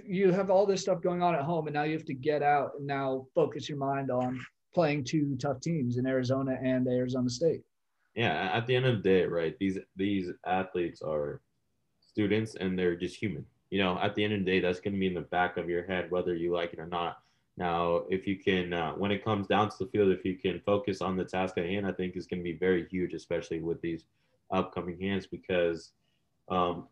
[0.05, 2.43] you have all this stuff going on at home and now you have to get
[2.43, 4.41] out and now focus your mind on
[4.75, 7.63] playing two tough teams in Arizona and Arizona State.
[8.15, 9.59] Yeah, at the end of the day, right?
[9.59, 11.41] These these athletes are
[12.01, 13.45] students and they're just human.
[13.71, 15.57] You know, at the end of the day, that's going to be in the back
[15.57, 17.19] of your head, whether you like it or not.
[17.57, 20.61] Now, if you can, uh, when it comes down to the field, if you can
[20.67, 23.61] focus on the task at hand, I think is going to be very huge, especially
[23.61, 24.05] with these
[24.51, 25.91] upcoming hands, because,
[26.49, 26.89] um,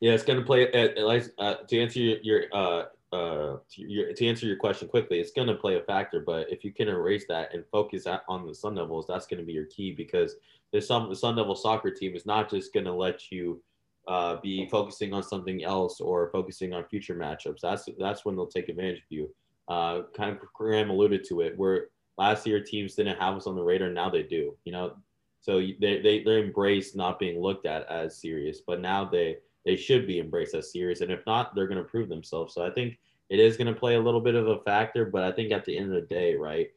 [0.00, 0.70] yeah, it's going to play.
[0.72, 5.32] At, uh, to answer your, your uh, uh, to, to, answer your question quickly, it's
[5.32, 6.20] going to play a factor.
[6.20, 9.46] But if you can erase that and focus on the Sun Devils, that's going to
[9.46, 10.36] be your key because
[10.70, 13.60] there's some the Sun Devil soccer team is not just going to let you
[14.06, 17.60] uh, be focusing on something else or focusing on future matchups.
[17.60, 19.34] That's that's when they'll take advantage of you.
[19.68, 23.56] Uh, kind of Graham alluded to it, where last year teams didn't have us on
[23.56, 24.56] the radar, now they do.
[24.64, 24.94] You know,
[25.40, 29.76] so they they they embrace not being looked at as serious, but now they they
[29.76, 31.00] should be embraced as serious.
[31.00, 32.54] And if not, they're going to prove themselves.
[32.54, 35.04] So I think it is going to play a little bit of a factor.
[35.04, 36.68] But I think at the end of the day, right,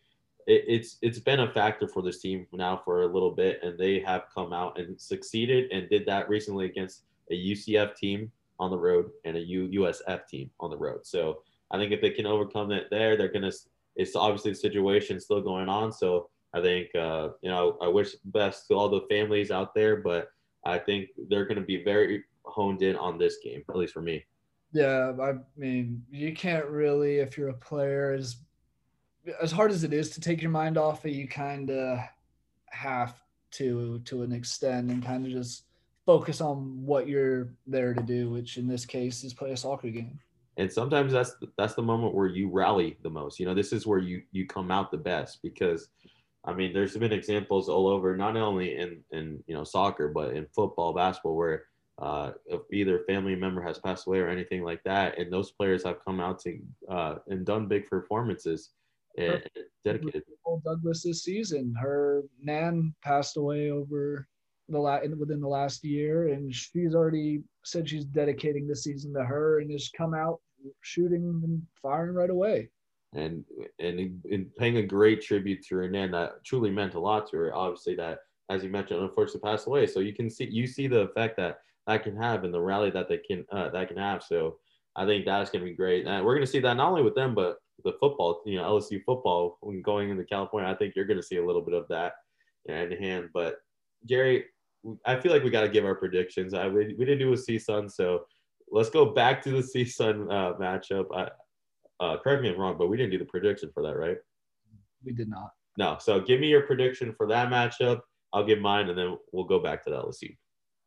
[0.48, 3.78] it, it's it's been a factor for this team now for a little bit, and
[3.78, 8.69] they have come out and succeeded and did that recently against a UCF team on
[8.69, 11.06] the road and a U, USF team on the road.
[11.06, 11.41] So
[11.72, 13.52] I think if they can overcome that there, they're gonna.
[13.96, 15.91] It's obviously the situation still going on.
[15.91, 19.98] So I think uh, you know I wish best to all the families out there,
[19.98, 20.30] but
[20.65, 24.24] I think they're gonna be very honed in on this game, at least for me.
[24.72, 28.38] Yeah, I mean, you can't really if you're a player as
[29.42, 32.00] as hard as it is to take your mind off it, you kind of
[32.72, 35.66] have to to an extent and kind of just
[36.06, 39.90] focus on what you're there to do, which in this case is play a soccer
[39.90, 40.20] game.
[40.58, 43.40] And sometimes that's that's the moment where you rally the most.
[43.40, 45.90] You know, this is where you you come out the best because
[46.46, 50.36] I mean, there's been examples all over, not only in in you know soccer, but
[50.36, 51.64] in football, basketball, where
[52.02, 55.84] uh, if either family member has passed away or anything like that, and those players
[55.84, 58.72] have come out to uh, and done big performances
[59.18, 59.44] and
[59.86, 60.24] dedicated.
[60.66, 64.28] Douglas this season, her nan passed away over
[64.70, 69.24] the la- within the last year, and she's already said she's dedicating the season to
[69.24, 70.40] her, and has come out
[70.82, 72.70] shooting and firing right away.
[73.14, 73.46] And
[73.80, 77.38] and in paying a great tribute to her nan, that truly meant a lot to
[77.38, 77.56] her.
[77.56, 79.86] Obviously, that as you mentioned, unfortunately passed away.
[79.86, 82.89] So you can see you see the effect that that can have and the rally
[82.91, 84.24] that they can uh, that can have.
[84.24, 84.58] So
[84.96, 86.06] I think that's going to be great.
[86.06, 88.63] And we're going to see that not only with them, but the football, you know,
[88.63, 90.69] LSU football when going into California.
[90.69, 92.13] I think you're going to see a little bit of that
[92.65, 93.30] in hand.
[93.34, 93.58] But
[94.06, 94.46] Jerry,
[95.06, 96.54] I feel like we got to give our predictions.
[96.54, 98.26] I we, we didn't do a CSUN, so
[98.72, 101.06] let's go back to the CSUN uh, matchup.
[101.13, 101.30] I,
[102.04, 104.17] uh, correct me if I'm wrong, but we didn't do the prediction for that, right?
[105.04, 105.52] We did not.
[105.78, 105.98] No.
[106.00, 108.02] So give me your prediction for that matchup.
[108.34, 110.36] I'll give mine, and then we'll go back to the LSU.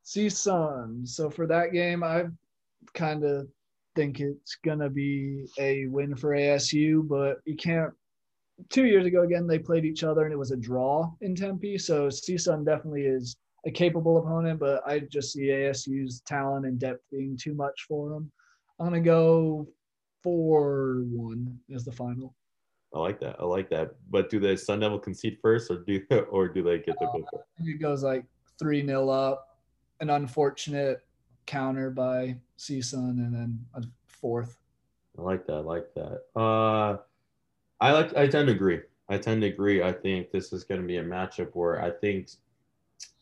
[0.07, 1.07] CSUN.
[1.07, 2.27] So for that game, I
[2.95, 3.49] kind of
[3.97, 7.92] think it's gonna be a win for ASU, but you can't.
[8.71, 11.77] Two years ago, again, they played each other and it was a draw in Tempe.
[11.77, 17.03] So CSUN definitely is a capable opponent, but I just see ASU's talent and depth
[17.11, 18.31] being too much for them.
[18.79, 19.66] I'm gonna go
[20.23, 22.35] four one as the final.
[22.95, 23.37] I like that.
[23.40, 23.90] I like that.
[24.09, 27.29] But do the Sun Devil concede first, or do or do they get the goal?
[27.35, 28.25] Uh, it goes like
[28.59, 29.45] three 0 up,
[30.00, 31.04] an unfortunate
[31.46, 34.59] counter by CSUN, and then a fourth.
[35.18, 35.54] I like that.
[35.54, 36.22] I like that.
[36.35, 36.98] Uh,
[37.80, 38.16] I like.
[38.16, 38.80] I tend to agree.
[39.09, 39.82] I tend to agree.
[39.82, 42.28] I think this is going to be a matchup where I think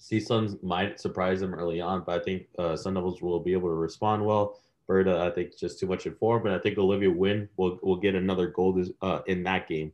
[0.00, 3.68] CSUN might surprise them early on, but I think uh, Sun Devils will be able
[3.68, 4.60] to respond well.
[4.87, 7.96] Berta, I think, just too much in form, but I think Olivia Wynn will will
[7.96, 9.92] get another goal this, uh, in that game,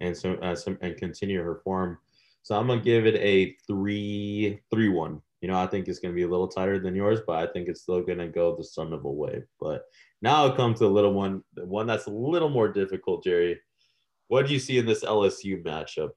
[0.00, 1.98] and so uh, some, and continue her form.
[2.42, 5.22] So I'm gonna give it a three three one.
[5.42, 7.68] You know, I think it's gonna be a little tighter than yours, but I think
[7.68, 9.42] it's still gonna go the Sun Devil way.
[9.60, 9.82] But
[10.22, 13.58] now it comes to a little one, the one that's a little more difficult, Jerry.
[14.28, 16.10] What do you see in this LSU matchup?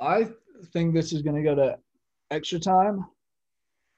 [0.00, 0.28] I
[0.72, 1.78] think this is gonna go to
[2.30, 3.04] extra time.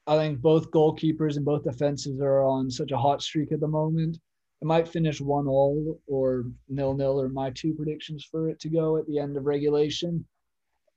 [0.07, 3.67] I think both goalkeepers and both defenses are on such a hot streak at the
[3.67, 4.19] moment.
[4.61, 8.69] It might finish one all or nil nil or my two predictions for it to
[8.69, 10.25] go at the end of regulation.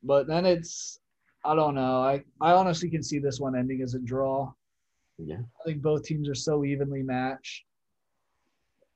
[0.03, 1.01] But then it's
[1.45, 2.03] I don't know.
[2.03, 4.53] I, I honestly can see this one ending as a draw.
[5.19, 5.39] Yeah.
[5.61, 7.65] I think both teams are so evenly matched.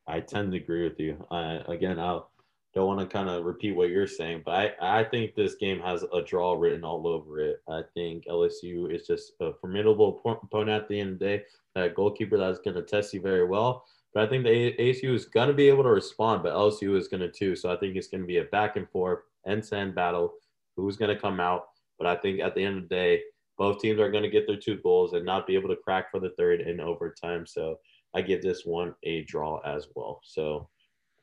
[0.06, 1.24] I tend to agree with you.
[1.30, 2.32] I again I'll
[2.74, 5.78] don't want to kind of repeat what you're saying, but I, I think this game
[5.80, 7.62] has a draw written all over it.
[7.68, 11.42] I think LSU is just a formidable opponent at the end of the day.
[11.74, 13.84] That goalkeeper that's going to test you very well.
[14.14, 17.08] But I think the ASU is going to be able to respond, but LSU is
[17.08, 17.56] going to too.
[17.56, 20.32] So I think it's going to be a back and forth, end to end battle.
[20.76, 21.68] Who's going to come out?
[21.98, 23.22] But I think at the end of the day,
[23.58, 26.10] both teams are going to get their two goals and not be able to crack
[26.10, 27.46] for the third in overtime.
[27.46, 27.78] So
[28.14, 30.20] I give this one a draw as well.
[30.24, 30.68] So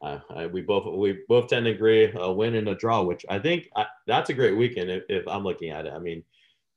[0.02, 3.40] I, we both we both tend to agree a win and a draw, which I
[3.40, 5.94] think I, that's a great weekend if, if I'm looking at it.
[5.94, 6.24] I mean,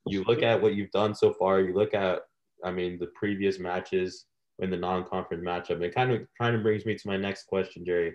[0.07, 1.61] you look at what you've done so far.
[1.61, 2.23] You look at,
[2.65, 4.25] I mean, the previous matches
[4.59, 5.81] in the non-conference matchup.
[5.83, 8.15] It kind of kind of brings me to my next question, Jerry.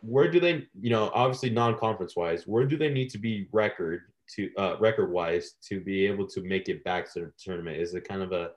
[0.00, 4.02] Where do they, you know, obviously non-conference wise, where do they need to be record
[4.36, 7.76] to uh, record wise to be able to make it back to the tournament?
[7.76, 8.50] Is it kind of a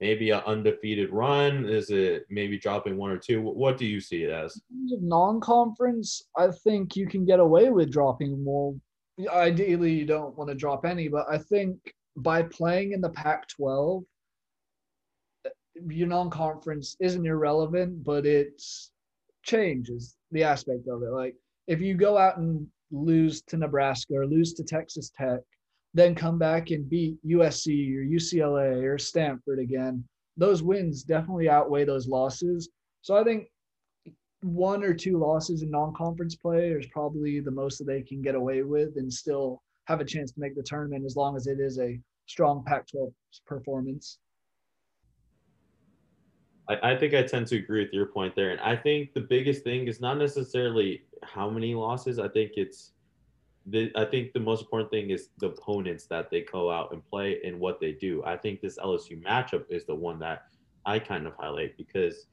[0.00, 1.68] maybe an undefeated run?
[1.68, 3.40] Is it maybe dropping one or two?
[3.42, 4.60] What do you see it as?
[4.70, 8.74] Non-conference, I think you can get away with dropping more.
[9.28, 11.76] Ideally, you don't want to drop any, but I think
[12.16, 14.04] by playing in the Pac-12,
[15.88, 18.92] your non-conference isn't irrelevant, but it's
[19.42, 21.10] changes the aspect of it.
[21.10, 21.34] Like
[21.66, 25.40] if you go out and lose to Nebraska or lose to Texas Tech,
[25.94, 30.04] then come back and beat USC or UCLA or Stanford again,
[30.36, 32.68] those wins definitely outweigh those losses.
[33.02, 33.48] So I think
[34.42, 38.34] one or two losses in non-conference play is probably the most that they can get
[38.34, 41.58] away with and still have a chance to make the tournament as long as it
[41.58, 43.12] is a strong Pac-12
[43.46, 44.18] performance.
[46.68, 48.50] I, I think I tend to agree with your point there.
[48.50, 52.18] And I think the biggest thing is not necessarily how many losses.
[52.18, 52.92] I think it's
[53.66, 57.04] the I think the most important thing is the opponents that they go out and
[57.04, 58.22] play and what they do.
[58.24, 60.44] I think this LSU matchup is the one that
[60.86, 62.26] I kind of highlight because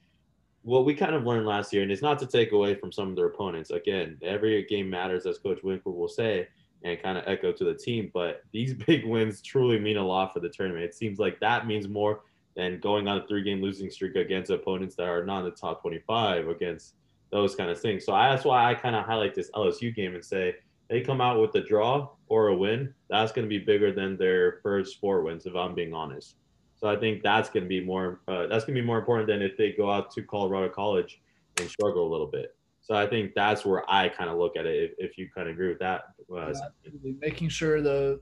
[0.62, 3.10] what we kind of learned last year, and it's not to take away from some
[3.10, 3.70] of their opponents.
[3.70, 6.48] Again, every game matters, as Coach Winkler will say,
[6.82, 8.10] and kind of echo to the team.
[8.12, 10.84] But these big wins truly mean a lot for the tournament.
[10.84, 12.22] It seems like that means more
[12.56, 15.82] than going on a three-game losing streak against opponents that are not in the top
[15.82, 16.94] 25 against
[17.30, 18.04] those kind of things.
[18.04, 20.54] So I, that's why I kind of highlight this LSU game and say
[20.88, 22.94] they come out with a draw or a win.
[23.10, 26.36] That's going to be bigger than their first four wins, if I'm being honest.
[26.76, 28.20] So I think that's going to be more.
[28.28, 31.20] Uh, that's going to be more important than if they go out to Colorado College
[31.58, 32.54] and struggle a little bit.
[32.82, 34.94] So I think that's where I kind of look at it.
[34.98, 36.02] If, if you kind of agree with that,
[36.32, 38.20] uh, yeah, making sure the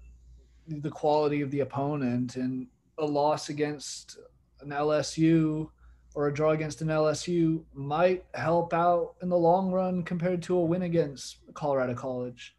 [0.69, 2.67] the quality of the opponent and
[2.99, 4.19] a loss against
[4.61, 5.69] an LSU
[6.15, 10.57] or a draw against an LSU might help out in the long run compared to
[10.57, 12.57] a win against Colorado College.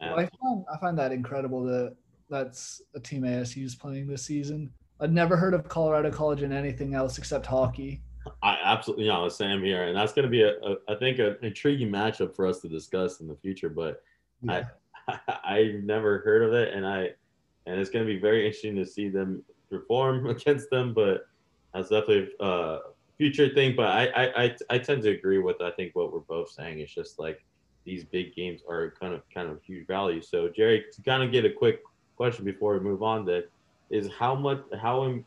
[0.00, 1.96] I find I find that incredible that
[2.30, 4.70] that's a team ASU is playing this season.
[5.00, 8.00] I'd never heard of Colorado College in anything else except hockey.
[8.42, 11.18] I absolutely, you know, same here, and that's going to be a, a, I think,
[11.18, 13.70] an intriguing matchup for us to discuss in the future.
[13.70, 14.02] But
[14.42, 14.64] yeah.
[15.08, 17.10] I, I never heard of it, and I,
[17.68, 20.94] and it's going to be very interesting to see them perform against them.
[20.94, 21.26] But
[21.74, 22.78] that's definitely a uh,
[23.18, 23.74] future thing.
[23.76, 26.80] But I, I, I, I tend to agree with I think what we're both saying.
[26.80, 27.44] It's just like
[27.84, 30.22] these big games are kind of kind of huge value.
[30.22, 31.82] So Jerry, to kind of get a quick
[32.16, 33.50] question before we move on, that
[33.90, 35.18] is how much how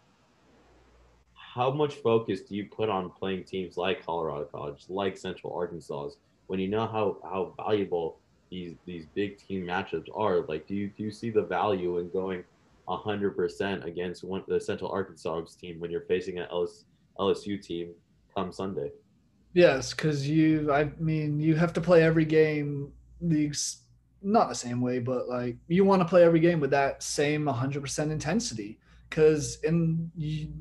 [1.36, 6.10] how much focus do you put on playing teams like Colorado College, like Central Arkansas,
[6.48, 8.18] when you know how how valuable
[8.52, 10.42] these these big team matchups are?
[10.42, 12.44] Like, do you do you see the value in going
[12.88, 16.84] hundred percent against one the Central Arkansas team when you're facing an LS,
[17.18, 17.92] LSU team
[18.36, 18.92] come Sunday?
[19.54, 22.92] Yes, because you, I mean, you have to play every game
[23.22, 23.54] the
[24.22, 27.46] not the same way, but like you want to play every game with that same
[27.46, 28.78] 100% intensity.
[29.10, 30.10] Because in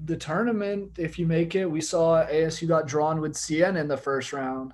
[0.07, 3.97] the tournament, if you make it, we saw ASU got drawn with CN in the
[3.97, 4.73] first round,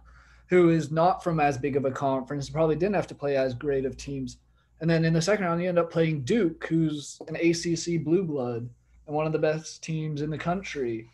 [0.49, 3.55] who is not from as big of a conference, probably didn't have to play as
[3.55, 4.39] great of teams.
[4.81, 8.23] And then in the second round, you end up playing Duke, who's an ACC blue
[8.25, 8.69] blood
[9.07, 11.09] and one of the best teams in the country.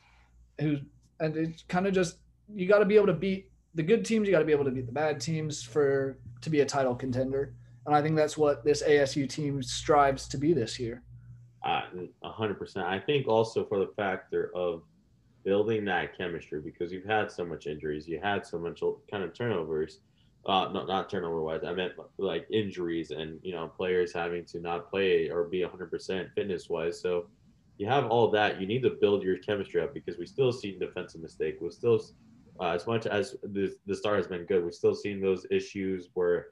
[0.61, 0.79] Who
[1.21, 2.17] and it's kind of just
[2.53, 4.27] you got to be able to beat the good teams.
[4.27, 6.95] You got to be able to beat the bad teams for to be a title
[6.95, 7.55] contender.
[7.87, 11.03] And I think that's what this ASU team strives to be this year.
[11.65, 11.83] Uh,
[12.23, 12.87] a hundred percent.
[12.87, 14.83] I think also for the factor of
[15.45, 19.35] building that chemistry because you've had so much injuries, you had so much kind of
[19.35, 20.01] turnovers.
[20.45, 21.61] Uh, not not turnover wise.
[21.65, 26.35] I meant like injuries and you know players having to not play or be 100%
[26.35, 27.01] fitness wise.
[27.01, 27.27] So
[27.79, 28.61] you have all that.
[28.61, 31.59] You need to build your chemistry up because we still see defensive mistake.
[31.61, 32.01] We still,
[32.61, 36.09] uh, as much as the the star has been good, we're still seeing those issues
[36.15, 36.49] where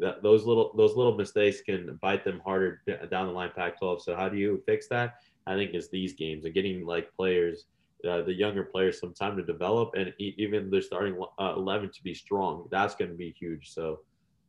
[0.00, 4.02] that those little those little mistakes can bite them harder down the line Pac-12.
[4.02, 5.14] So how do you fix that?
[5.46, 7.64] I think it's these games and getting like players,
[8.08, 12.02] uh, the younger players, some time to develop, and even their starting uh, eleven to
[12.02, 12.68] be strong.
[12.70, 13.72] That's going to be huge.
[13.72, 14.00] So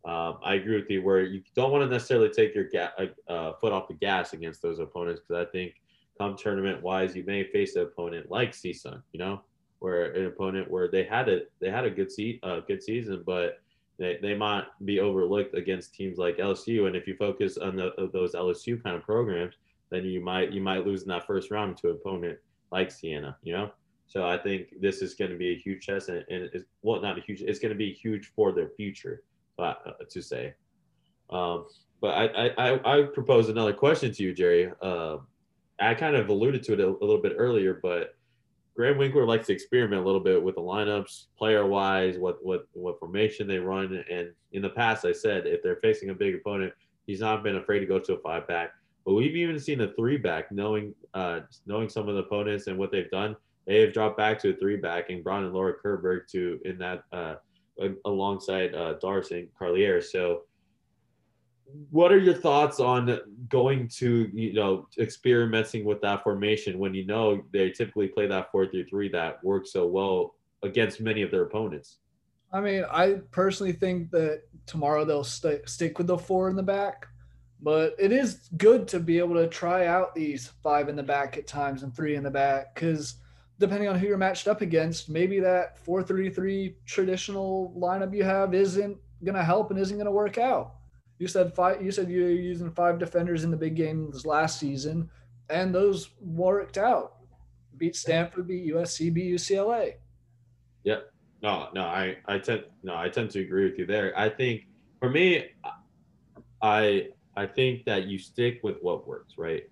[0.06, 3.32] um, I agree with you where you don't want to necessarily take your ga- uh,
[3.32, 5.74] uh, foot off the gas against those opponents because I think
[6.18, 9.42] come tournament wise, you may face an opponent like CSUN, you know,
[9.80, 13.24] where an opponent where they had it, they had a good seat, uh, good season,
[13.26, 13.62] but
[13.98, 16.88] they, they might be overlooked against teams like LSU.
[16.88, 19.56] And if you focus on the, those LSU kind of programs,
[19.90, 22.38] then you might you might lose in that first round to an opponent
[22.72, 23.72] like Sienna, you know.
[24.08, 27.02] So I think this is going to be a huge test, and, and it's well,
[27.02, 27.42] not a huge.
[27.42, 29.22] It's going to be huge for their future,
[29.56, 30.54] but uh, to say.
[31.30, 31.68] Um,
[32.02, 34.72] but I, I I propose another question to you, Jerry.
[34.82, 35.18] Uh,
[35.80, 38.16] I kind of alluded to it a, a little bit earlier, but
[38.76, 42.68] Graham Winkler likes to experiment a little bit with the lineups, player wise, what what
[42.74, 44.04] what formation they run.
[44.10, 46.74] And in the past, I said if they're facing a big opponent,
[47.06, 48.72] he's not been afraid to go to a five back.
[49.06, 52.78] But we've even seen a three back, knowing uh, knowing some of the opponents and
[52.78, 53.36] what they've done.
[53.66, 56.78] They have dropped back to a three back and brought in Laura Kerberg to in
[56.80, 57.36] that uh,
[58.06, 60.04] alongside uh, Darcy and Carlier.
[60.04, 60.44] So
[61.92, 67.06] what are your thoughts on going to you know experimenting with that formation when you
[67.06, 71.32] know they typically play that four through three that works so well against many of
[71.32, 71.98] their opponents?
[72.52, 76.64] I mean, I personally think that tomorrow they'll st- stick with the four in the
[76.64, 77.06] back,
[77.62, 81.38] but it is good to be able to try out these five in the back
[81.38, 83.16] at times and three in the back because
[83.60, 88.24] depending on who you're matched up against, maybe that four three three traditional lineup you
[88.24, 90.76] have isn't going to help and isn't going to work out.
[91.20, 91.82] You said five.
[91.82, 95.10] You said you were using five defenders in the big games last season,
[95.50, 97.18] and those worked out.
[97.78, 99.96] beat Stanford, beat USC, beat UCLA.
[100.86, 101.12] Yep.
[101.42, 104.18] No, no, I, I tend no, I tend to agree with you there.
[104.18, 104.64] I think
[105.00, 105.48] for me,
[106.62, 107.10] I
[107.40, 109.64] I think that you stick with what works, right?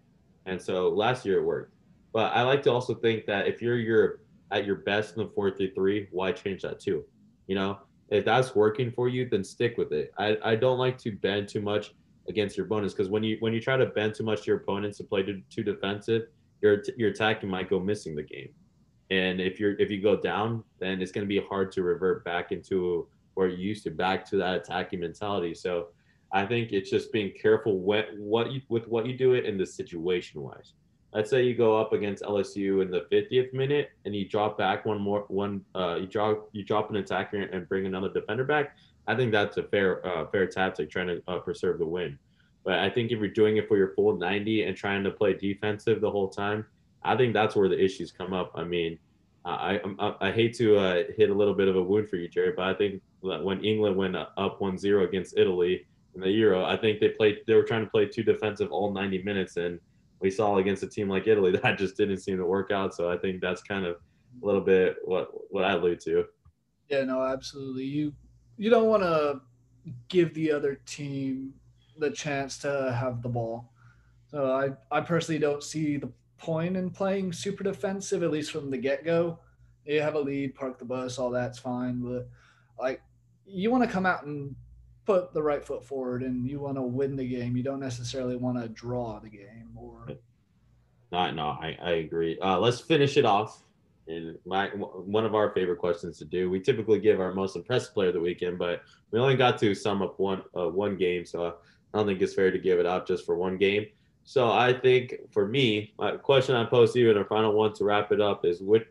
[0.46, 1.74] And so last year it worked.
[2.14, 5.30] But I like to also think that if you're your at your best in the
[5.30, 7.04] four three three, why change that too?
[7.48, 10.14] You know, if that's working for you, then stick with it.
[10.18, 11.94] I, I don't like to bend too much
[12.30, 14.58] against your opponents because when you when you try to bend too much to your
[14.58, 16.24] opponents to play too, too defensive,
[16.62, 18.50] your your attacking might go missing the game.
[19.10, 22.24] And if you're if you go down, then it's going to be hard to revert
[22.24, 25.54] back into where you used to, back to that attacking mentality.
[25.54, 25.90] So
[26.32, 29.58] I think it's just being careful what what you with what you do it in
[29.58, 30.74] the situation wise.
[31.14, 34.86] Let's say you go up against LSU in the 50th minute and you drop back
[34.86, 38.76] one more one uh, you drop you drop an attacker and bring another defender back.
[39.08, 42.20] I think that's a fair uh, fair tactic trying to uh, preserve the win.
[42.66, 45.34] But I think if you're doing it for your full 90 and trying to play
[45.34, 46.66] defensive the whole time,
[47.04, 48.52] I think that's where the issues come up.
[48.56, 49.00] I mean,
[49.46, 52.28] I I, I hate to uh, hit a little bit of a wound for you,
[52.28, 55.86] Jerry, but I think when England went up 1-0 against Italy
[56.18, 58.92] in the Euro, I think they played they were trying to play too defensive all
[58.92, 59.80] 90 minutes, and
[60.20, 62.96] we saw against a team like Italy that just didn't seem to work out.
[62.96, 63.98] So I think that's kind of
[64.42, 66.26] a little bit what what I allude to.
[66.90, 67.84] Yeah, no, absolutely.
[67.84, 68.14] You
[68.58, 69.42] you don't want to
[70.10, 71.54] give the other team
[72.00, 73.72] the chance to have the ball.
[74.30, 78.70] So I, I personally don't see the point in playing super defensive, at least from
[78.70, 79.40] the get go.
[79.86, 82.02] You have a lead, park the bus, all that's fine.
[82.02, 82.28] But
[82.80, 83.02] like
[83.46, 84.56] you want to come out and
[85.08, 87.56] put the right foot forward and you want to win the game.
[87.56, 90.06] You don't necessarily want to draw the game or
[91.14, 92.38] no, no, I, I agree.
[92.40, 93.64] Uh, let's finish it off.
[94.10, 96.50] And my one of our favorite questions to do.
[96.50, 98.82] We typically give our most impressive player of the weekend, but
[99.12, 101.56] we only got to sum up one uh, one game, so
[101.94, 103.86] I don't think it's fair to give it out just for one game.
[104.24, 107.74] So I think for me, my question I pose to you in our final one
[107.74, 108.86] to wrap it up is what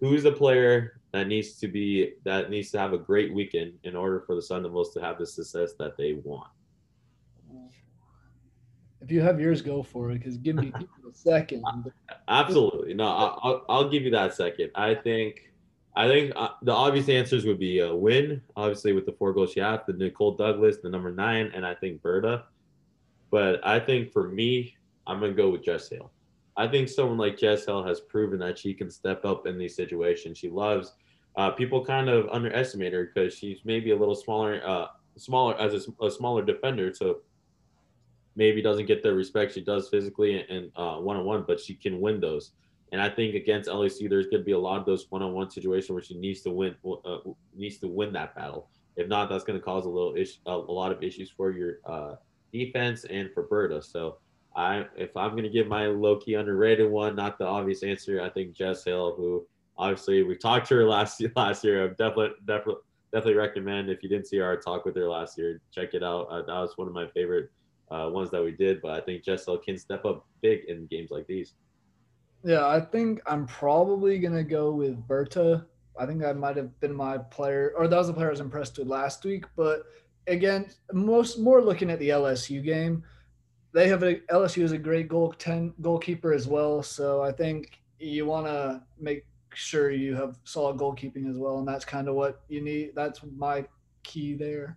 [0.00, 3.96] who's the player that needs to be that needs to have a great weekend in
[3.96, 6.48] order for the Sun Devils to have the success that they want?
[9.00, 10.18] If you have yours, go for it.
[10.18, 10.72] Because give me
[11.08, 11.64] a second.
[12.28, 14.70] Absolutely, no, I'll, I'll give you that second.
[14.74, 15.52] I think
[15.96, 19.52] I think uh, the obvious answers would be a win, obviously with the four goals
[19.52, 22.44] she had, the Nicole Douglas, the number nine, and I think Berta.
[23.30, 24.76] But I think for me,
[25.06, 26.12] I'm gonna go with Jess Hale.
[26.58, 30.36] I think someone like Jess has proven that she can step up in these situations.
[30.36, 30.94] She loves.
[31.36, 34.86] Uh, people kind of underestimate her because she's maybe a little smaller, uh,
[35.16, 37.18] smaller as a, a, smaller defender, so
[38.34, 42.00] maybe doesn't get the respect she does physically and one on one, but she can
[42.00, 42.52] win those.
[42.92, 45.90] And I think against LSU, there's going to be a lot of those one-on-one situations
[45.90, 47.18] where she needs to win uh,
[47.54, 48.68] needs to win that battle.
[48.96, 51.78] If not, that's going to cause a little issue, a, lot of issues for your
[51.84, 52.14] uh,
[52.52, 53.82] defense and for Berta.
[53.82, 54.18] So
[54.58, 58.54] I, if I'm to give my low-key underrated one, not the obvious answer, I think
[58.54, 59.46] Jess Hale, who
[59.78, 61.84] obviously we talked to her last last year.
[61.84, 62.82] I definitely definitely
[63.12, 66.24] definitely recommend if you didn't see our talk with her last year, check it out.
[66.24, 67.50] Uh, that was one of my favorite
[67.92, 68.82] uh, ones that we did.
[68.82, 71.54] But I think Jess Hale can step up big in games like these.
[72.44, 75.66] Yeah, I think I'm probably gonna go with Berta.
[75.96, 78.40] I think that might have been my player, or that was the player I was
[78.40, 79.44] impressed with last week.
[79.56, 79.84] But
[80.26, 83.04] again, most more looking at the LSU game,
[83.72, 86.82] they have a LSU is a great goal ten goalkeeper as well.
[86.82, 91.68] So I think you want to make sure you have solid goalkeeping as well, and
[91.68, 92.92] that's kind of what you need.
[92.94, 93.66] That's my
[94.02, 94.76] key there.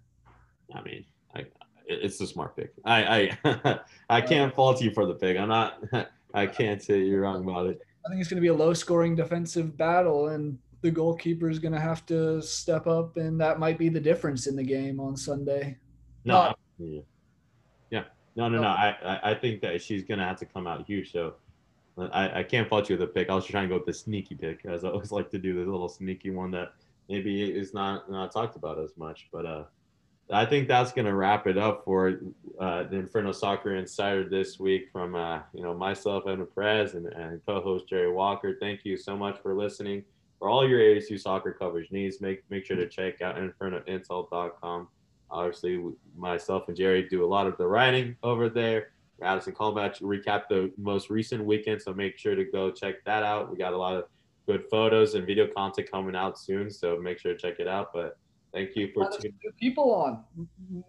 [0.73, 1.45] I mean, I,
[1.87, 2.73] it's a smart pick.
[2.85, 3.79] I I
[4.09, 5.37] I can't fault you for the pick.
[5.37, 5.83] I'm not.
[6.33, 7.81] I can't say you're wrong about it.
[8.05, 11.59] I think it's going to be a low scoring defensive battle, and the goalkeeper is
[11.59, 14.99] going to have to step up, and that might be the difference in the game
[14.99, 15.77] on Sunday.
[16.23, 17.01] No, Not, yeah.
[18.35, 18.67] No, no, no.
[18.67, 21.11] I, I think that she's going to have to come out huge.
[21.11, 21.35] So
[21.97, 23.29] I, I can't fault you with the pick.
[23.29, 25.53] I was trying to go with the sneaky pick, as I always like to do,
[25.53, 26.73] the little sneaky one that
[27.09, 29.27] maybe is not, not talked about as much.
[29.31, 29.63] But uh,
[30.31, 32.21] I think that's going to wrap it up for
[32.59, 37.07] uh, the Inferno Soccer Insider this week from uh, you know myself, Evan Perez, and,
[37.07, 38.55] and co-host Jerry Walker.
[38.59, 40.03] Thank you so much for listening.
[40.39, 44.87] For all your ASU soccer coverage needs, make make sure to check out InfernoInsider.com.
[45.31, 45.83] Obviously,
[46.15, 48.89] myself and Jerry do a lot of the writing over there.
[49.21, 53.51] Addison Colmatch recap the most recent weekend, so make sure to go check that out.
[53.51, 54.05] We got a lot of
[54.47, 57.93] good photos and video content coming out soon, so make sure to check it out.
[57.93, 58.17] But
[58.53, 59.33] Thank you for tuning.
[59.57, 60.23] people on.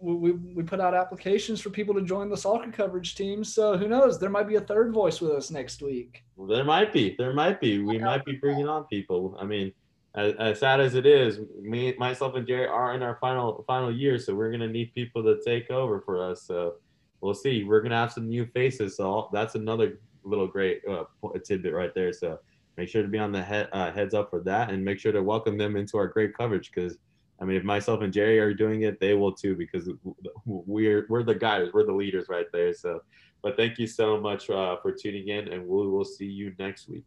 [0.01, 3.43] We, we, we put out applications for people to join the soccer coverage team.
[3.43, 4.19] So who knows?
[4.19, 6.23] There might be a third voice with us next week.
[6.49, 7.15] There might be.
[7.17, 7.79] There might be.
[7.79, 9.37] We might be bringing on people.
[9.39, 9.71] I mean,
[10.15, 13.91] as, as, sad as it is, me, myself, and Jerry are in our final final
[13.91, 16.43] year, so we're gonna need people to take over for us.
[16.43, 16.75] So
[17.21, 17.63] we'll see.
[17.63, 18.97] We're gonna have some new faces.
[18.97, 21.05] So that's another little great uh,
[21.43, 22.13] tidbit right there.
[22.13, 22.39] So
[22.77, 25.23] make sure to be on the uh, heads up for that and make sure to
[25.23, 26.97] welcome them into our great coverage because
[27.41, 29.89] I mean, if myself and Jerry are doing it, they will too because
[30.45, 32.73] we're we're the guys, we're the leaders right there.
[32.73, 33.01] So,
[33.41, 36.87] but thank you so much uh, for tuning in, and we will see you next
[36.87, 37.05] week.